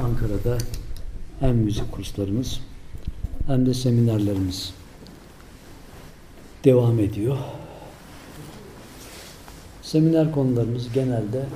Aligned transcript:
Ankara'da 0.00 0.58
hem 1.40 1.56
müzik 1.56 1.92
kurslarımız 1.92 2.60
hem 3.46 3.66
de 3.66 3.74
seminerlerimiz 3.74 4.74
devam 6.64 6.98
ediyor. 6.98 7.36
Seminer 9.82 10.32
konularımız 10.32 10.92
genelde 10.92 11.46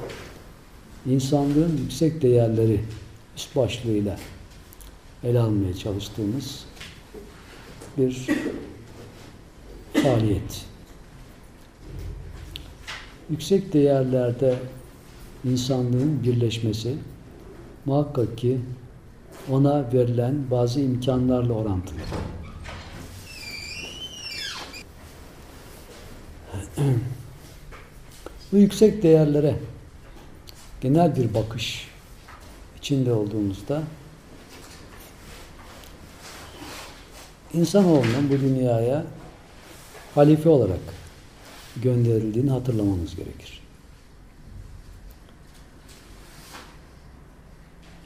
insanlığın 1.07 1.77
yüksek 1.77 2.22
değerleri 2.22 2.80
üst 3.37 3.57
başlığıyla 3.57 4.19
ele 5.25 5.41
almaya 5.41 5.75
çalıştığımız 5.75 6.65
bir 7.99 8.27
faaliyet. 10.03 10.65
Yüksek 13.31 13.73
değerlerde 13.73 14.59
insanlığın 15.45 16.23
birleşmesi 16.23 16.95
muhakkak 17.87 18.39
ki 18.39 18.61
ona 19.51 19.93
verilen 19.93 20.51
bazı 20.51 20.80
imkanlarla 20.80 21.52
orantılı. 21.52 21.98
Bu 28.52 28.57
yüksek 28.57 29.02
değerlere 29.02 29.59
genel 30.80 31.16
bir 31.16 31.34
bakış 31.34 31.88
içinde 32.79 33.12
olduğumuzda 33.12 33.83
insanoğlunun 37.55 38.30
bu 38.30 38.41
dünyaya 38.41 39.05
halife 40.15 40.48
olarak 40.48 40.80
gönderildiğini 41.77 42.51
hatırlamamız 42.51 43.16
gerekir. 43.16 43.63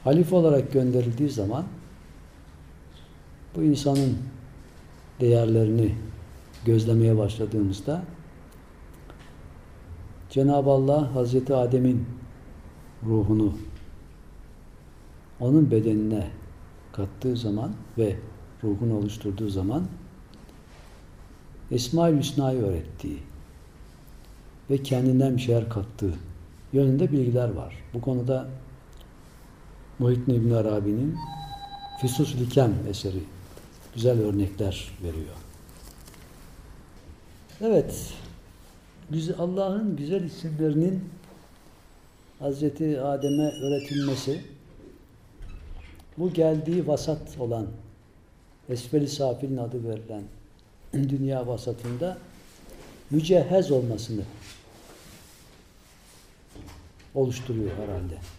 Halife 0.05 0.37
olarak 0.37 0.73
gönderildiği 0.73 1.31
zaman 1.31 1.65
bu 3.57 3.63
insanın 3.63 4.19
değerlerini 5.21 5.95
gözlemeye 6.65 7.19
başladığımızda 7.19 8.03
Cenab-ı 10.31 10.71
Allah 10.71 11.15
Hazreti 11.15 11.55
Adem'in 11.55 12.07
ruhunu 13.07 13.53
onun 15.41 15.71
bedenine 15.71 16.27
kattığı 16.93 17.37
zaman 17.37 17.73
ve 17.99 18.17
ruhunu 18.65 18.97
oluşturduğu 18.97 19.49
zaman 19.49 19.87
Esma-ül 21.71 22.19
Hüsna'yı 22.19 22.63
öğrettiği 22.63 23.19
ve 24.71 24.83
kendinden 24.83 25.37
bir 25.37 25.43
şeyler 25.43 25.69
kattığı 25.69 26.15
yönünde 26.73 27.13
bilgiler 27.13 27.49
var. 27.49 27.75
Bu 27.95 28.01
konuda 28.01 28.49
Muhittin 29.99 30.35
İbn 30.35 30.51
Arabi'nin 30.51 31.17
Füsus 32.01 32.37
Likem 32.37 32.75
eseri 32.91 33.23
güzel 33.95 34.21
örnekler 34.21 34.91
veriyor. 35.03 35.35
Evet, 37.61 38.13
Allah'ın 39.39 39.97
güzel 39.97 40.25
isimlerinin 40.25 41.05
Hazreti 42.39 43.01
Adem'e 43.01 43.51
öğretilmesi 43.51 44.45
bu 46.19 46.33
geldiği 46.33 46.87
vasat 46.89 47.39
olan 47.39 47.67
Esfel-i 48.69 49.09
Safil'in 49.09 49.57
adı 49.57 49.89
verilen 49.89 50.23
dünya 51.09 51.47
vasatında 51.47 52.19
mücehhez 53.11 53.71
olmasını 53.71 54.23
oluşturuyor 57.15 57.71
herhalde. 57.71 58.38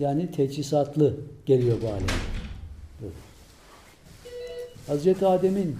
Yani 0.00 0.30
teçhizatlı 0.30 1.16
geliyor 1.46 1.76
bu 1.82 1.86
aleme. 1.86 2.12
Hazreti 4.86 5.26
Adem'in 5.26 5.78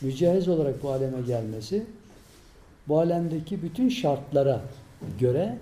mücehiz 0.00 0.48
olarak 0.48 0.82
bu 0.82 0.90
aleme 0.90 1.22
gelmesi 1.26 1.86
bu 2.88 2.98
alemdeki 2.98 3.62
bütün 3.62 3.88
şartlara 3.88 4.60
göre 5.20 5.58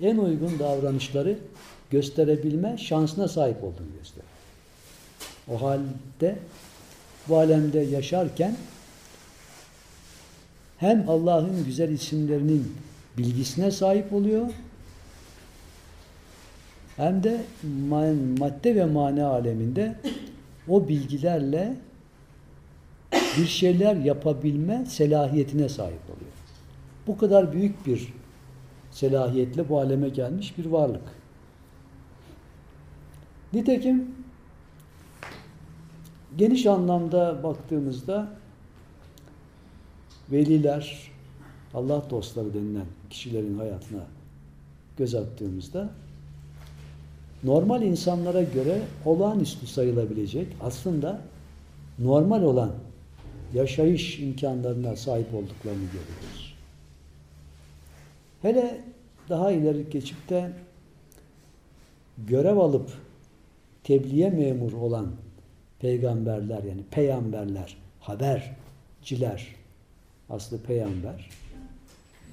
en 0.00 0.16
uygun 0.16 0.58
davranışları 0.58 1.38
gösterebilme 1.90 2.78
şansına 2.78 3.28
sahip 3.28 3.64
olduğunu 3.64 3.92
gösteriyor. 3.98 4.32
O 5.48 5.62
halde 5.62 6.38
bu 7.28 7.36
alemde 7.36 7.80
yaşarken 7.80 8.56
hem 10.78 11.08
Allah'ın 11.08 11.64
güzel 11.64 11.88
isimlerinin 11.88 12.74
bilgisine 13.18 13.70
sahip 13.70 14.12
oluyor 14.12 14.46
hem 16.98 17.22
de 17.22 17.40
madde 18.40 18.74
ve 18.74 18.84
mana 18.84 19.26
aleminde 19.26 19.96
o 20.68 20.88
bilgilerle 20.88 21.76
bir 23.12 23.46
şeyler 23.46 23.96
yapabilme 23.96 24.86
selahiyetine 24.86 25.68
sahip 25.68 26.00
oluyor. 26.04 26.32
Bu 27.06 27.18
kadar 27.18 27.52
büyük 27.52 27.86
bir 27.86 28.12
selahiyetle 28.90 29.68
bu 29.68 29.80
aleme 29.80 30.08
gelmiş 30.08 30.58
bir 30.58 30.66
varlık. 30.66 31.02
Nitekim 33.52 34.14
geniş 36.36 36.66
anlamda 36.66 37.42
baktığımızda 37.42 38.28
veliler, 40.32 41.10
Allah 41.74 42.02
dostları 42.10 42.54
denilen 42.54 42.86
kişilerin 43.10 43.58
hayatına 43.58 44.06
göz 44.96 45.14
attığımızda 45.14 45.90
normal 47.44 47.82
insanlara 47.82 48.42
göre 48.42 48.82
olağanüstü 49.04 49.66
sayılabilecek 49.66 50.46
aslında 50.60 51.20
normal 51.98 52.42
olan 52.42 52.72
yaşayış 53.54 54.18
imkanlarına 54.20 54.96
sahip 54.96 55.34
olduklarını 55.34 55.84
görüyoruz. 55.84 56.54
Hele 58.42 58.80
daha 59.28 59.52
ileri 59.52 59.90
geçip 59.90 60.28
de 60.28 60.52
görev 62.18 62.56
alıp 62.56 62.90
tebliğe 63.84 64.30
memur 64.30 64.72
olan 64.72 65.06
peygamberler 65.80 66.62
yani 66.62 66.82
peygamberler, 66.90 67.76
haberciler 68.00 69.46
aslı 70.30 70.58
peygamber 70.58 71.30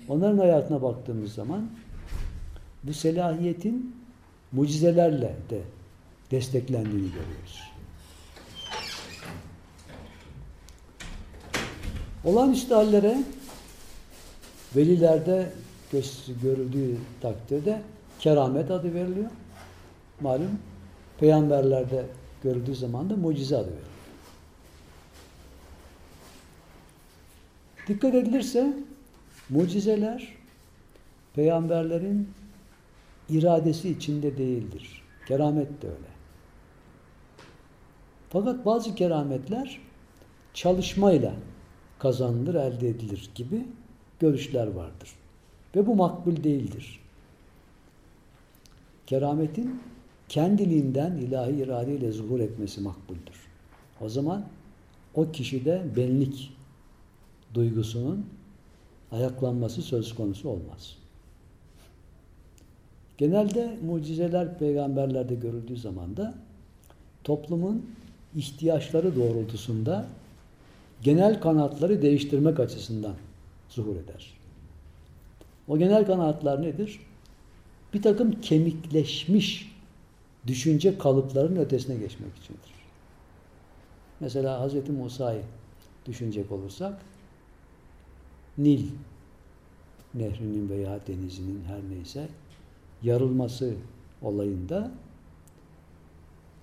onların 0.07 0.37
hayatına 0.37 0.81
baktığımız 0.81 1.33
zaman 1.33 1.69
bu 2.83 2.93
selahiyetin 2.93 3.95
mucizelerle 4.55 5.35
de 5.49 5.61
desteklendiğini 6.31 7.11
görüyoruz. 7.11 7.71
Olağanüstü 12.23 12.73
hallere 12.73 13.23
velilerde 14.75 15.51
görüldüğü 16.41 16.97
takdirde 17.21 17.81
keramet 18.19 18.71
adı 18.71 18.93
veriliyor. 18.93 19.29
Malum 20.21 20.59
peygamberlerde 21.19 22.05
görüldüğü 22.43 22.75
zaman 22.75 23.09
da 23.09 23.15
mucize 23.15 23.57
adı 23.57 23.65
veriliyor. 23.65 23.85
Dikkat 27.87 28.15
edilirse 28.15 28.73
mucizeler 29.49 30.33
peygamberlerin 31.35 32.29
iradesi 33.29 33.89
içinde 33.89 34.37
değildir. 34.37 35.03
Keramet 35.27 35.81
de 35.81 35.87
öyle. 35.87 36.15
Fakat 38.29 38.65
bazı 38.65 38.95
kerametler 38.95 39.79
çalışmayla 40.53 41.33
kazanılır, 41.99 42.55
elde 42.55 42.89
edilir 42.89 43.29
gibi 43.35 43.65
görüşler 44.19 44.67
vardır. 44.67 45.09
Ve 45.75 45.87
bu 45.87 45.95
makbul 45.95 46.43
değildir. 46.43 46.99
Kerametin 49.07 49.81
kendiliğinden 50.29 51.17
ilahi 51.17 51.51
iradeyle 51.51 52.11
zuhur 52.11 52.39
etmesi 52.39 52.81
makbuldür. 52.81 53.47
O 54.01 54.09
zaman 54.09 54.45
o 55.15 55.31
kişide 55.31 55.85
benlik 55.95 56.53
duygusunun 57.53 58.25
ayaklanması 59.11 59.81
söz 59.81 60.15
konusu 60.15 60.49
olmaz. 60.49 60.97
Genelde 63.17 63.77
mucizeler 63.85 64.57
peygamberlerde 64.59 65.35
görüldüğü 65.35 65.77
zaman 65.77 66.17
da 66.17 66.33
toplumun 67.23 67.85
ihtiyaçları 68.35 69.15
doğrultusunda 69.15 70.05
genel 71.01 71.41
kanatları 71.41 72.01
değiştirmek 72.01 72.59
açısından 72.59 73.13
zuhur 73.69 73.95
eder. 73.95 74.33
O 75.67 75.77
genel 75.77 76.05
kanatlar 76.05 76.61
nedir? 76.61 76.99
Bir 77.93 78.01
takım 78.01 78.41
kemikleşmiş 78.41 79.75
düşünce 80.47 80.97
kalıplarının 80.97 81.59
ötesine 81.59 81.95
geçmek 81.95 82.37
içindir. 82.37 82.75
Mesela 84.19 84.67
Hz. 84.67 84.89
Musa'yı 84.89 85.41
düşünecek 86.05 86.51
olursak 86.51 87.01
Nil 88.57 88.85
nehrinin 90.13 90.69
veya 90.69 90.99
denizinin 91.07 91.63
her 91.63 91.95
neyse 91.95 92.27
yarılması 93.03 93.73
olayında 94.21 94.91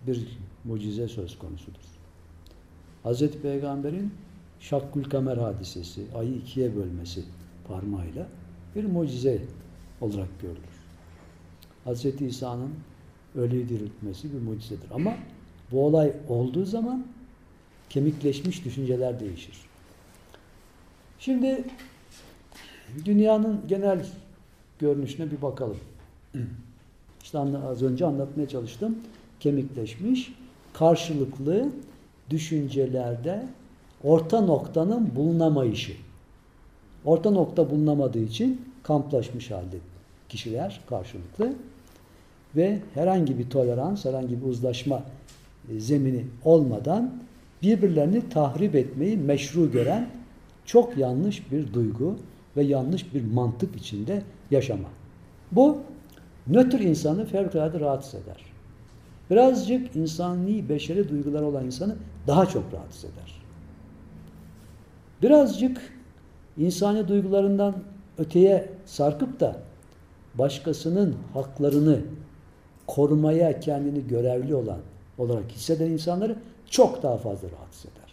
bir 0.06 0.38
mucize 0.64 1.08
söz 1.08 1.38
konusudur. 1.38 1.80
Hz. 3.04 3.30
Peygamber'in 3.30 4.12
Şakkül 4.60 5.04
Kamer 5.04 5.36
hadisesi, 5.36 6.02
ayı 6.14 6.34
ikiye 6.34 6.76
bölmesi 6.76 7.24
parmağıyla 7.68 8.26
bir 8.76 8.84
mucize 8.84 9.42
olarak 10.00 10.28
görülür. 10.40 10.82
Hz. 11.86 12.22
İsa'nın 12.22 12.70
ölüyü 13.34 13.68
diriltmesi 13.68 14.32
bir 14.32 14.40
mucizedir. 14.40 14.90
Ama 14.90 15.14
bu 15.70 15.86
olay 15.86 16.12
olduğu 16.28 16.64
zaman 16.64 17.06
kemikleşmiş 17.90 18.64
düşünceler 18.64 19.20
değişir. 19.20 19.56
Şimdi 21.18 21.64
dünyanın 23.04 23.60
genel 23.68 24.06
görünüşüne 24.78 25.30
bir 25.30 25.42
bakalım. 25.42 25.78
İşte 27.22 27.38
az 27.38 27.82
önce 27.82 28.06
anlatmaya 28.06 28.48
çalıştım. 28.48 28.98
Kemikleşmiş, 29.40 30.32
karşılıklı 30.72 31.68
düşüncelerde 32.30 33.46
orta 34.04 34.40
noktanın 34.40 35.16
bulunamayışı. 35.16 35.92
Orta 37.04 37.30
nokta 37.30 37.70
bulunamadığı 37.70 38.18
için 38.18 38.60
kamplaşmış 38.82 39.50
halde 39.50 39.76
kişiler 40.28 40.80
karşılıklı 40.88 41.52
ve 42.56 42.78
herhangi 42.94 43.38
bir 43.38 43.50
tolerans, 43.50 44.04
herhangi 44.04 44.40
bir 44.40 44.46
uzlaşma 44.46 45.02
e, 45.68 45.80
zemini 45.80 46.24
olmadan 46.44 47.14
birbirlerini 47.62 48.28
tahrip 48.28 48.74
etmeyi 48.74 49.16
meşru 49.16 49.72
gören 49.72 50.08
çok 50.64 50.96
yanlış 50.96 51.52
bir 51.52 51.72
duygu 51.72 52.16
ve 52.56 52.62
yanlış 52.62 53.14
bir 53.14 53.24
mantık 53.24 53.76
içinde 53.76 54.22
yaşama. 54.50 54.88
Bu 55.52 55.78
nötr 56.46 56.80
insanı 56.80 57.26
fevkalade 57.26 57.80
rahatsız 57.80 58.14
eder. 58.14 58.44
Birazcık 59.30 59.96
insani, 59.96 60.68
beşeri 60.68 61.08
duygular 61.08 61.42
olan 61.42 61.64
insanı 61.64 61.96
daha 62.26 62.46
çok 62.46 62.64
rahatsız 62.72 63.04
eder. 63.04 63.42
Birazcık 65.22 65.92
insani 66.56 67.08
duygularından 67.08 67.74
öteye 68.18 68.70
sarkıp 68.86 69.40
da 69.40 69.56
başkasının 70.34 71.16
haklarını 71.34 72.00
korumaya 72.86 73.60
kendini 73.60 74.06
görevli 74.06 74.54
olan 74.54 74.80
olarak 75.18 75.50
hisseden 75.50 75.90
insanları 75.90 76.36
çok 76.70 77.02
daha 77.02 77.16
fazla 77.16 77.48
rahatsız 77.50 77.84
eder. 77.84 78.12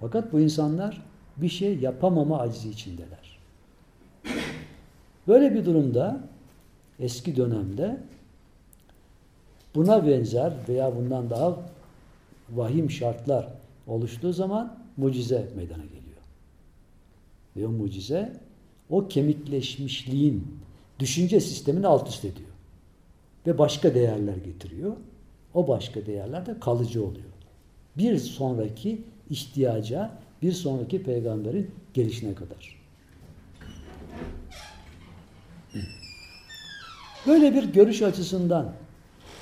Fakat 0.00 0.32
bu 0.32 0.40
insanlar 0.40 1.02
bir 1.36 1.48
şey 1.48 1.78
yapamama 1.78 2.40
acizi 2.40 2.70
içindeler. 2.70 3.38
Böyle 5.28 5.54
bir 5.54 5.64
durumda 5.64 6.20
eski 7.00 7.36
dönemde 7.36 8.00
buna 9.74 10.06
benzer 10.06 10.52
veya 10.68 10.96
bundan 10.96 11.30
daha 11.30 11.62
vahim 12.50 12.90
şartlar 12.90 13.48
oluştuğu 13.86 14.32
zaman 14.32 14.78
mucize 14.96 15.48
meydana 15.56 15.84
geliyor. 15.84 16.04
Ve 17.56 17.66
o 17.66 17.70
mucize 17.70 18.40
o 18.90 19.08
kemikleşmişliğin 19.08 20.58
düşünce 20.98 21.40
sistemini 21.40 21.86
alt 21.86 22.08
üst 22.08 22.24
ediyor. 22.24 22.48
Ve 23.46 23.58
başka 23.58 23.94
değerler 23.94 24.36
getiriyor. 24.36 24.96
O 25.54 25.68
başka 25.68 26.06
değerler 26.06 26.46
de 26.46 26.60
kalıcı 26.60 27.04
oluyor. 27.04 27.24
Bir 27.96 28.18
sonraki 28.18 29.02
ihtiyaca, 29.30 30.10
bir 30.42 30.52
sonraki 30.52 31.02
peygamberin 31.02 31.70
gelişine 31.94 32.34
kadar. 32.34 32.83
Böyle 37.26 37.54
bir 37.54 37.64
görüş 37.64 38.02
açısından 38.02 38.72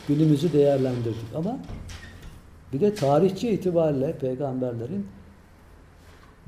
günümüzü 0.09 0.53
değerlendirdik. 0.53 1.35
Ama 1.35 1.59
bir 2.73 2.81
de 2.81 2.95
tarihçi 2.95 3.51
itibariyle 3.51 4.19
peygamberlerin 4.19 5.07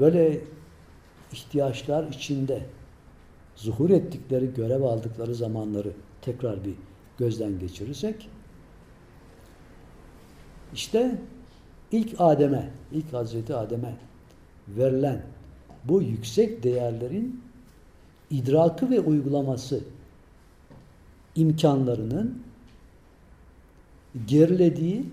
böyle 0.00 0.40
ihtiyaçlar 1.32 2.08
içinde 2.08 2.62
zuhur 3.56 3.90
ettikleri, 3.90 4.54
görev 4.54 4.82
aldıkları 4.82 5.34
zamanları 5.34 5.92
tekrar 6.22 6.64
bir 6.64 6.74
gözden 7.18 7.58
geçirirsek 7.58 8.28
işte 10.74 11.18
ilk 11.92 12.14
Adem'e, 12.18 12.70
ilk 12.92 13.12
Hazreti 13.12 13.54
Adem'e 13.54 13.96
verilen 14.68 15.22
bu 15.84 16.02
yüksek 16.02 16.62
değerlerin 16.62 17.44
idrakı 18.30 18.90
ve 18.90 19.00
uygulaması 19.00 19.80
imkanlarının 21.36 22.42
gerilediği 24.26 25.04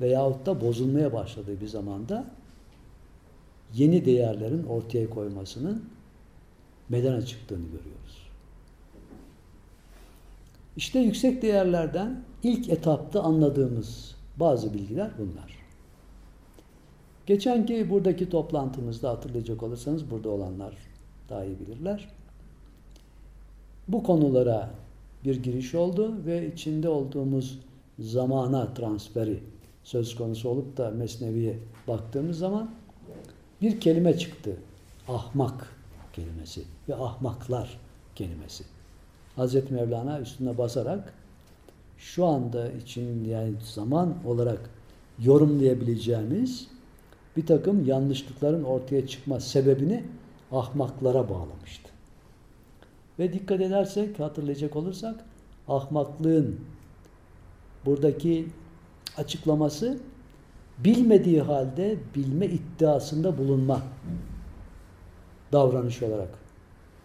veyahut 0.00 0.46
da 0.46 0.60
bozulmaya 0.60 1.12
başladığı 1.12 1.60
bir 1.60 1.66
zamanda 1.66 2.24
yeni 3.74 4.04
değerlerin 4.04 4.64
ortaya 4.64 5.10
koymasının 5.10 5.84
meydana 6.88 7.26
çıktığını 7.26 7.64
görüyoruz. 7.64 8.26
İşte 10.76 10.98
yüksek 10.98 11.42
değerlerden 11.42 12.24
ilk 12.42 12.68
etapta 12.68 13.22
anladığımız 13.22 14.14
bazı 14.36 14.74
bilgiler 14.74 15.10
bunlar. 15.18 15.56
Geçenki 17.26 17.90
buradaki 17.90 18.30
toplantımızda 18.30 19.10
hatırlayacak 19.10 19.62
olursanız 19.62 20.10
burada 20.10 20.28
olanlar 20.28 20.74
daha 21.28 21.44
iyi 21.44 21.58
bilirler. 21.60 22.08
Bu 23.88 24.02
konulara 24.02 24.70
bir 25.26 25.42
giriş 25.42 25.74
oldu 25.74 26.14
ve 26.26 26.52
içinde 26.52 26.88
olduğumuz 26.88 27.58
zamana 27.98 28.74
transferi 28.74 29.40
söz 29.84 30.16
konusu 30.16 30.48
olup 30.48 30.76
da 30.76 30.90
Mesnevi'ye 30.90 31.58
baktığımız 31.88 32.38
zaman 32.38 32.70
bir 33.62 33.80
kelime 33.80 34.18
çıktı. 34.18 34.56
Ahmak 35.08 35.76
kelimesi 36.12 36.62
ve 36.88 36.94
ahmaklar 36.94 37.78
kelimesi. 38.14 38.64
Hazreti 39.36 39.74
Mevlana 39.74 40.20
üstüne 40.20 40.58
basarak 40.58 41.14
şu 41.98 42.26
anda 42.26 42.72
için 42.72 43.24
yani 43.24 43.54
zaman 43.74 44.14
olarak 44.26 44.70
yorumlayabileceğimiz 45.18 46.68
bir 47.36 47.46
takım 47.46 47.86
yanlışlıkların 47.86 48.64
ortaya 48.64 49.06
çıkma 49.06 49.40
sebebini 49.40 50.04
ahmaklara 50.52 51.28
bağlamıştı. 51.28 51.85
Ve 53.18 53.32
dikkat 53.32 53.60
edersek, 53.60 54.20
hatırlayacak 54.20 54.76
olursak 54.76 55.24
ahmaklığın 55.68 56.60
buradaki 57.84 58.48
açıklaması 59.16 59.98
bilmediği 60.78 61.42
halde 61.42 61.98
bilme 62.14 62.46
iddiasında 62.46 63.38
bulunma 63.38 63.82
davranış 65.52 66.02
olarak 66.02 66.38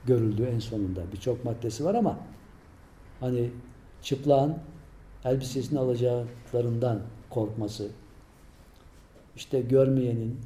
görüldü 0.05 0.43
en 0.43 0.59
sonunda. 0.59 1.01
Birçok 1.13 1.45
maddesi 1.45 1.85
var 1.85 1.95
ama 1.95 2.19
hani 3.19 3.49
çıplağın 4.01 4.57
elbisesini 5.25 5.79
alacaklarından 5.79 6.99
korkması, 7.29 7.87
işte 9.35 9.61
görmeyenin 9.61 10.39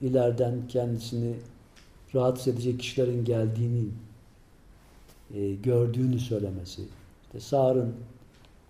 ileriden 0.00 0.68
kendisini 0.68 1.34
rahatsız 2.14 2.48
edecek 2.48 2.80
kişilerin 2.80 3.24
geldiğini 3.24 3.88
e, 5.34 5.54
gördüğünü 5.54 6.18
söylemesi, 6.18 6.82
işte 7.26 7.40
sağırın 7.40 7.94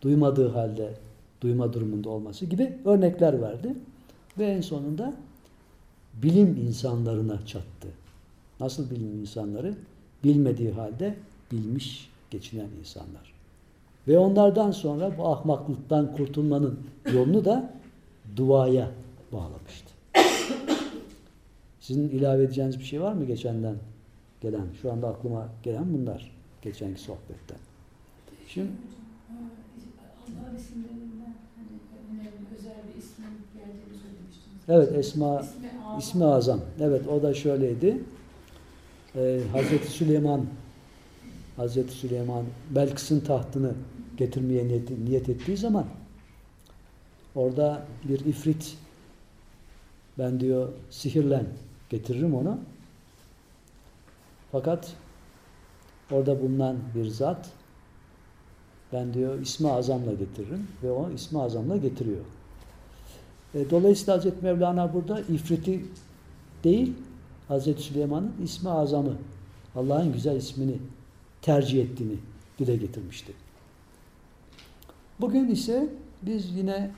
duymadığı 0.03 0.49
halde 0.49 0.95
duyma 1.41 1.73
durumunda 1.73 2.11
olması 2.11 2.47
gibi 2.47 2.79
örnekler 2.85 3.43
verdi. 3.43 3.75
Ve 4.39 4.47
en 4.47 4.61
sonunda 4.61 5.15
bilim 6.23 6.57
insanlarına 6.67 7.47
çattı. 7.47 7.89
Nasıl 8.61 8.91
bilim 8.91 9.21
insanları? 9.21 9.75
Bilmediği 10.25 10.73
halde 10.73 11.15
bilmiş 11.53 12.11
geçinen 12.31 12.69
insanlar. 12.81 13.33
Ve 14.09 14.19
onlardan 14.19 14.71
sonra 14.71 15.19
bu 15.19 15.29
ahmaklıktan 15.29 16.17
kurtulmanın 16.17 16.79
yolunu 17.13 17.45
da 17.45 17.75
duaya 18.37 18.91
bağlamıştı. 19.33 19.91
Sizin 21.81 22.09
ilave 22.09 22.43
edeceğiniz 22.43 22.79
bir 22.79 22.85
şey 22.85 23.01
var 23.01 23.13
mı 23.13 23.25
geçenden 23.25 23.77
gelen? 24.41 24.67
Şu 24.83 24.93
anda 24.93 25.09
aklıma 25.09 25.49
gelen 25.63 25.95
bunlar 25.95 26.36
geçenki 26.67 27.01
sohbetten. 27.01 27.59
Şimdi 28.49 28.71
Allah 30.27 30.59
isimlerinden 30.59 31.35
hani 31.57 31.79
önemli 32.13 32.31
özel 32.59 32.73
bir 32.89 32.99
ismin 33.03 33.35
geldiğini 33.55 34.01
söylemiştiniz. 34.03 34.63
Evet 34.69 34.93
Esma 34.99 35.41
İsmi 35.41 35.71
Azam. 35.85 35.99
ismi 35.99 36.25
Azam. 36.25 36.61
Evet 36.81 37.09
o 37.09 37.23
da 37.23 37.35
şöyleydi. 37.35 38.03
Ee, 39.17 39.41
Hazreti 39.53 39.91
Süleyman 39.91 40.47
Hazreti 41.57 41.93
Süleyman 41.93 42.45
Belkıs'ın 42.71 43.21
tahtını 43.21 43.75
getirmeye 44.17 44.69
niyet, 44.69 44.91
niyet 44.91 45.29
ettiği 45.29 45.57
zaman 45.57 45.87
orada 47.35 47.87
bir 48.09 48.21
ifrit 48.21 48.77
ben 50.19 50.41
diyor 50.41 50.69
sihirlen 50.91 51.47
getiririm 51.91 52.35
onu. 52.35 52.59
Fakat 54.53 54.93
orada 56.11 56.43
bulunan 56.43 56.77
bir 56.95 57.07
zat 57.07 57.51
Ben 58.93 59.15
diyor 59.15 59.41
ismi 59.41 59.71
azamla 59.71 60.13
getiririm 60.13 60.67
ve 60.83 60.91
o 60.91 61.11
ismi 61.11 61.43
azamla 61.43 61.77
getiriyor. 61.77 62.25
E, 63.55 63.71
dolayısıyla 63.71 64.17
Hazreti 64.17 64.45
Mevlana 64.45 64.95
burada 64.95 65.21
ifriti 65.21 65.85
değil, 66.65 66.93
Hazreti 67.49 67.83
Süleyman'ın 67.83 68.33
ismi 68.45 68.71
azamı, 68.71 69.17
Allah'ın 69.77 70.13
güzel 70.13 70.37
ismini 70.37 70.79
tercih 71.43 71.83
ettiğini 71.83 72.17
dile 72.59 72.77
getirmişti. 72.77 73.33
Bugün 75.21 75.49
ise 75.49 75.89
biz 76.23 76.57
yine 76.57 76.91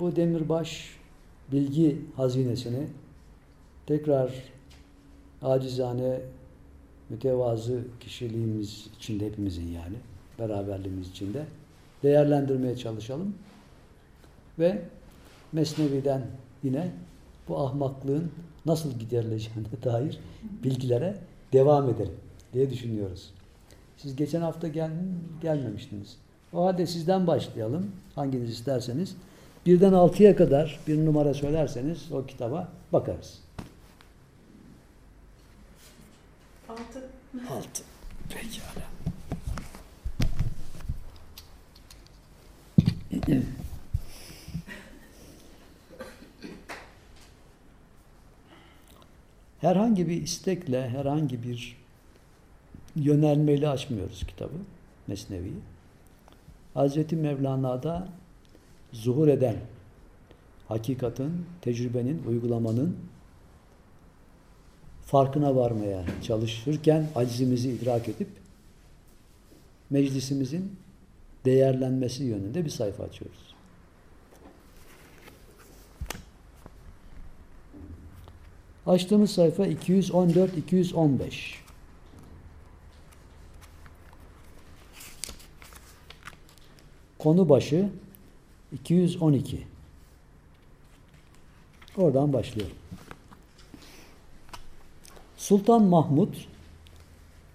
bu 0.00 0.16
demirbaş 0.16 0.96
bilgi 1.52 2.00
hazinesini 2.16 2.86
tekrar 3.86 4.32
acizane 5.42 6.20
mütevazı 7.10 7.80
kişiliğimiz 8.00 8.86
içinde 8.96 9.26
hepimizin 9.26 9.66
yani 9.66 9.96
beraberliğimiz 10.38 11.10
içinde 11.10 11.42
değerlendirmeye 12.02 12.76
çalışalım. 12.76 13.34
Ve 14.58 14.82
Mesnevi'den 15.52 16.22
yine 16.62 16.90
bu 17.48 17.58
ahmaklığın 17.58 18.30
nasıl 18.66 18.98
giderileceğine 18.98 19.66
dair 19.84 20.18
bilgilere 20.64 21.16
devam 21.52 21.90
edelim 21.90 22.14
diye 22.52 22.70
düşünüyoruz. 22.70 23.30
Siz 23.96 24.16
geçen 24.16 24.40
hafta 24.40 24.68
gel 24.68 24.90
gelmemiştiniz. 25.42 26.16
O 26.52 26.64
halde 26.64 26.86
sizden 26.86 27.26
başlayalım. 27.26 27.92
Hanginiz 28.14 28.50
isterseniz. 28.50 29.16
Birden 29.66 29.92
altıya 29.92 30.36
kadar 30.36 30.80
bir 30.86 31.06
numara 31.06 31.34
söylerseniz 31.34 32.12
o 32.12 32.26
kitaba 32.26 32.68
bakarız. 32.92 33.38
Altı. 36.68 37.10
Altı. 37.50 37.82
Pekala. 38.28 38.88
herhangi 49.60 50.08
bir 50.08 50.22
istekle, 50.22 50.88
herhangi 50.88 51.42
bir 51.42 51.76
yönelmeyle 52.96 53.68
açmıyoruz 53.68 54.26
kitabı, 54.26 54.54
Mesnevi'yi. 55.06 55.60
Hazreti 56.74 57.16
Mevlana'da 57.16 58.08
zuhur 58.92 59.28
eden 59.28 59.56
hakikatin, 60.68 61.46
tecrübenin, 61.62 62.22
uygulamanın 62.28 62.96
farkına 65.08 65.56
varmaya 65.56 66.04
çalışırken 66.22 67.08
acizimizi 67.14 67.70
idrak 67.70 68.08
edip 68.08 68.28
meclisimizin 69.90 70.76
değerlenmesi 71.44 72.24
yönünde 72.24 72.64
bir 72.64 72.70
sayfa 72.70 73.04
açıyoruz. 73.04 73.54
Açtığımız 78.86 79.30
sayfa 79.30 79.66
214-215. 79.66 81.54
Konu 87.18 87.48
başı 87.48 87.88
212. 88.72 89.66
Oradan 91.96 92.32
başlıyorum. 92.32 92.76
Sultan 95.48 95.82
Mahmud 95.82 96.34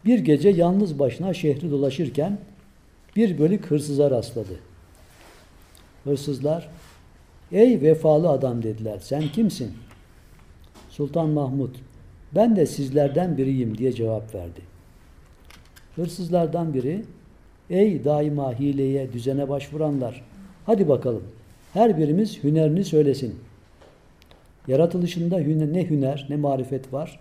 bir 0.05 0.19
gece 0.19 0.49
yalnız 0.49 0.99
başına 0.99 1.33
şehri 1.33 1.71
dolaşırken 1.71 2.37
bir 3.15 3.39
bölük 3.39 3.71
hırsıza 3.71 4.11
rastladı. 4.11 4.59
Hırsızlar, 6.03 6.69
ey 7.51 7.81
vefalı 7.81 8.29
adam 8.29 8.63
dediler, 8.63 8.99
sen 8.99 9.21
kimsin? 9.21 9.71
Sultan 10.89 11.29
Mahmud, 11.29 11.75
ben 12.35 12.55
de 12.55 12.65
sizlerden 12.65 13.37
biriyim 13.37 13.77
diye 13.77 13.93
cevap 13.93 14.35
verdi. 14.35 14.61
Hırsızlardan 15.95 16.73
biri, 16.73 17.05
ey 17.69 18.05
daima 18.05 18.59
hileye, 18.59 19.13
düzene 19.13 19.49
başvuranlar, 19.49 20.23
hadi 20.65 20.89
bakalım, 20.89 21.23
her 21.73 21.97
birimiz 21.97 22.43
hünerini 22.43 22.85
söylesin. 22.85 23.39
Yaratılışında 24.67 25.37
hüner, 25.39 25.73
ne 25.73 25.89
hüner, 25.89 26.25
ne 26.29 26.35
marifet 26.35 26.93
var, 26.93 27.19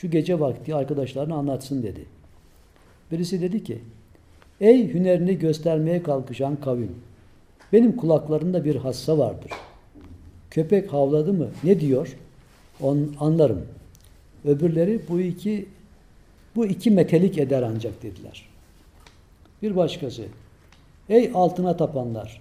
şu 0.00 0.10
gece 0.10 0.40
vakti 0.40 0.74
arkadaşlarına 0.74 1.34
anlatsın 1.34 1.82
dedi. 1.82 2.06
Birisi 3.12 3.40
dedi 3.40 3.64
ki, 3.64 3.78
ey 4.60 4.94
hünerini 4.94 5.38
göstermeye 5.38 6.02
kalkışan 6.02 6.56
kavim, 6.56 6.94
benim 7.72 7.96
kulaklarımda 7.96 8.64
bir 8.64 8.76
hassa 8.76 9.18
vardır. 9.18 9.50
Köpek 10.50 10.92
havladı 10.92 11.32
mı 11.32 11.48
ne 11.64 11.80
diyor? 11.80 12.16
On, 12.80 13.14
anlarım. 13.20 13.66
Öbürleri 14.44 15.00
bu 15.08 15.20
iki 15.20 15.66
bu 16.56 16.66
iki 16.66 16.90
metelik 16.90 17.38
eder 17.38 17.62
ancak 17.62 18.02
dediler. 18.02 18.48
Bir 19.62 19.76
başkası, 19.76 20.22
ey 21.08 21.30
altına 21.34 21.76
tapanlar, 21.76 22.40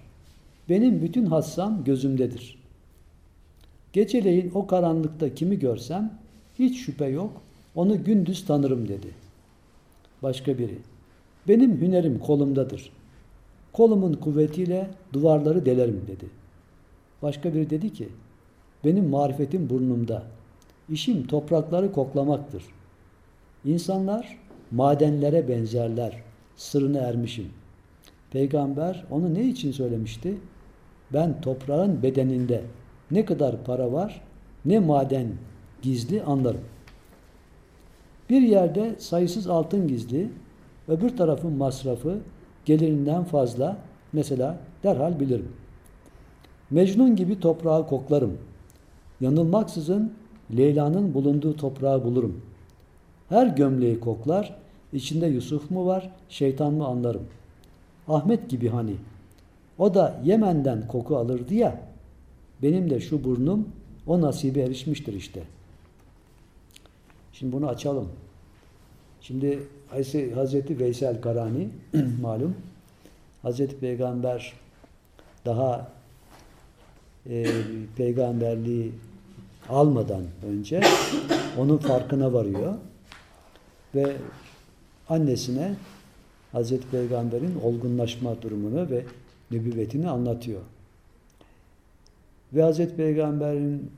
benim 0.69 1.01
bütün 1.01 1.25
hassam 1.25 1.83
gözümdedir. 1.83 2.59
Geceleyin 3.93 4.51
o 4.55 4.67
karanlıkta 4.67 5.35
kimi 5.35 5.59
görsem 5.59 6.13
hiç 6.59 6.85
şüphe 6.85 7.05
yok, 7.05 7.41
onu 7.75 8.03
gündüz 8.03 8.45
tanırım 8.45 8.87
dedi. 8.87 9.07
Başka 10.23 10.57
biri, 10.57 10.77
benim 11.47 11.81
hünerim 11.81 12.19
kolumdadır. 12.19 12.91
Kolumun 13.73 14.13
kuvvetiyle 14.13 14.89
duvarları 15.13 15.65
delerim 15.65 16.01
dedi. 16.07 16.25
Başka 17.21 17.53
biri 17.53 17.69
dedi 17.69 17.93
ki, 17.93 18.09
benim 18.85 19.09
marifetim 19.09 19.69
burnumda. 19.69 20.23
İşim 20.89 21.27
toprakları 21.27 21.91
koklamaktır. 21.91 22.63
İnsanlar 23.65 24.37
madenlere 24.71 25.47
benzerler. 25.47 26.23
Sırrını 26.55 26.97
ermişim. 26.97 27.49
Peygamber 28.31 29.05
onu 29.11 29.33
ne 29.33 29.43
için 29.43 29.71
söylemişti? 29.71 30.37
Ben 31.13 31.41
toprağın 31.41 32.03
bedeninde 32.03 32.63
ne 33.11 33.25
kadar 33.25 33.63
para 33.63 33.91
var, 33.91 34.21
ne 34.65 34.79
maden 34.79 35.27
gizli 35.81 36.23
anlarım. 36.23 36.61
Bir 38.29 38.41
yerde 38.41 38.95
sayısız 38.99 39.47
altın 39.47 39.87
gizli, 39.87 40.29
öbür 40.87 41.17
tarafın 41.17 41.53
masrafı 41.53 42.17
gelirinden 42.65 43.23
fazla, 43.23 43.77
mesela 44.13 44.57
derhal 44.83 45.19
bilirim. 45.19 45.51
Mecnun 46.69 47.15
gibi 47.15 47.39
toprağı 47.39 47.87
koklarım. 47.87 48.37
Yanılmaksızın 49.21 50.13
Leyla'nın 50.57 51.13
bulunduğu 51.13 51.55
toprağı 51.55 52.03
bulurum. 52.03 52.41
Her 53.29 53.47
gömleği 53.47 53.99
koklar, 53.99 54.55
içinde 54.93 55.27
Yusuf 55.27 55.71
mu 55.71 55.85
var, 55.85 56.11
şeytan 56.29 56.73
mı 56.73 56.85
anlarım. 56.85 57.23
Ahmet 58.07 58.49
gibi 58.49 58.69
hani. 58.69 58.95
O 59.77 59.93
da 59.93 60.21
Yemen'den 60.23 60.87
koku 60.87 61.17
alırdı 61.17 61.53
ya, 61.53 61.81
benim 62.61 62.89
de 62.89 62.99
şu 62.99 63.23
burnum 63.23 63.69
o 64.07 64.21
nasibe 64.21 64.61
erişmiştir 64.61 65.13
işte. 65.13 65.43
Şimdi 67.33 67.51
bunu 67.51 67.67
açalım. 67.67 68.09
Şimdi 69.21 69.59
Hazreti 70.35 70.79
Veysel 70.79 71.21
Karani 71.21 71.69
malum 72.21 72.55
Hazreti 73.41 73.79
Peygamber 73.79 74.53
daha 75.45 75.91
e, 77.29 77.45
peygamberliği 77.95 78.91
almadan 79.69 80.23
önce 80.47 80.81
onun 81.57 81.77
farkına 81.77 82.33
varıyor 82.33 82.75
ve 83.95 84.15
annesine 85.09 85.75
Hazreti 86.51 86.87
Peygamber'in 86.87 87.59
olgunlaşma 87.63 88.41
durumunu 88.41 88.89
ve 88.89 89.03
nübüvvetini 89.51 90.09
anlatıyor. 90.09 90.61
Ve 92.53 92.61
Hazreti 92.61 92.95
Peygamber'in 92.95 93.91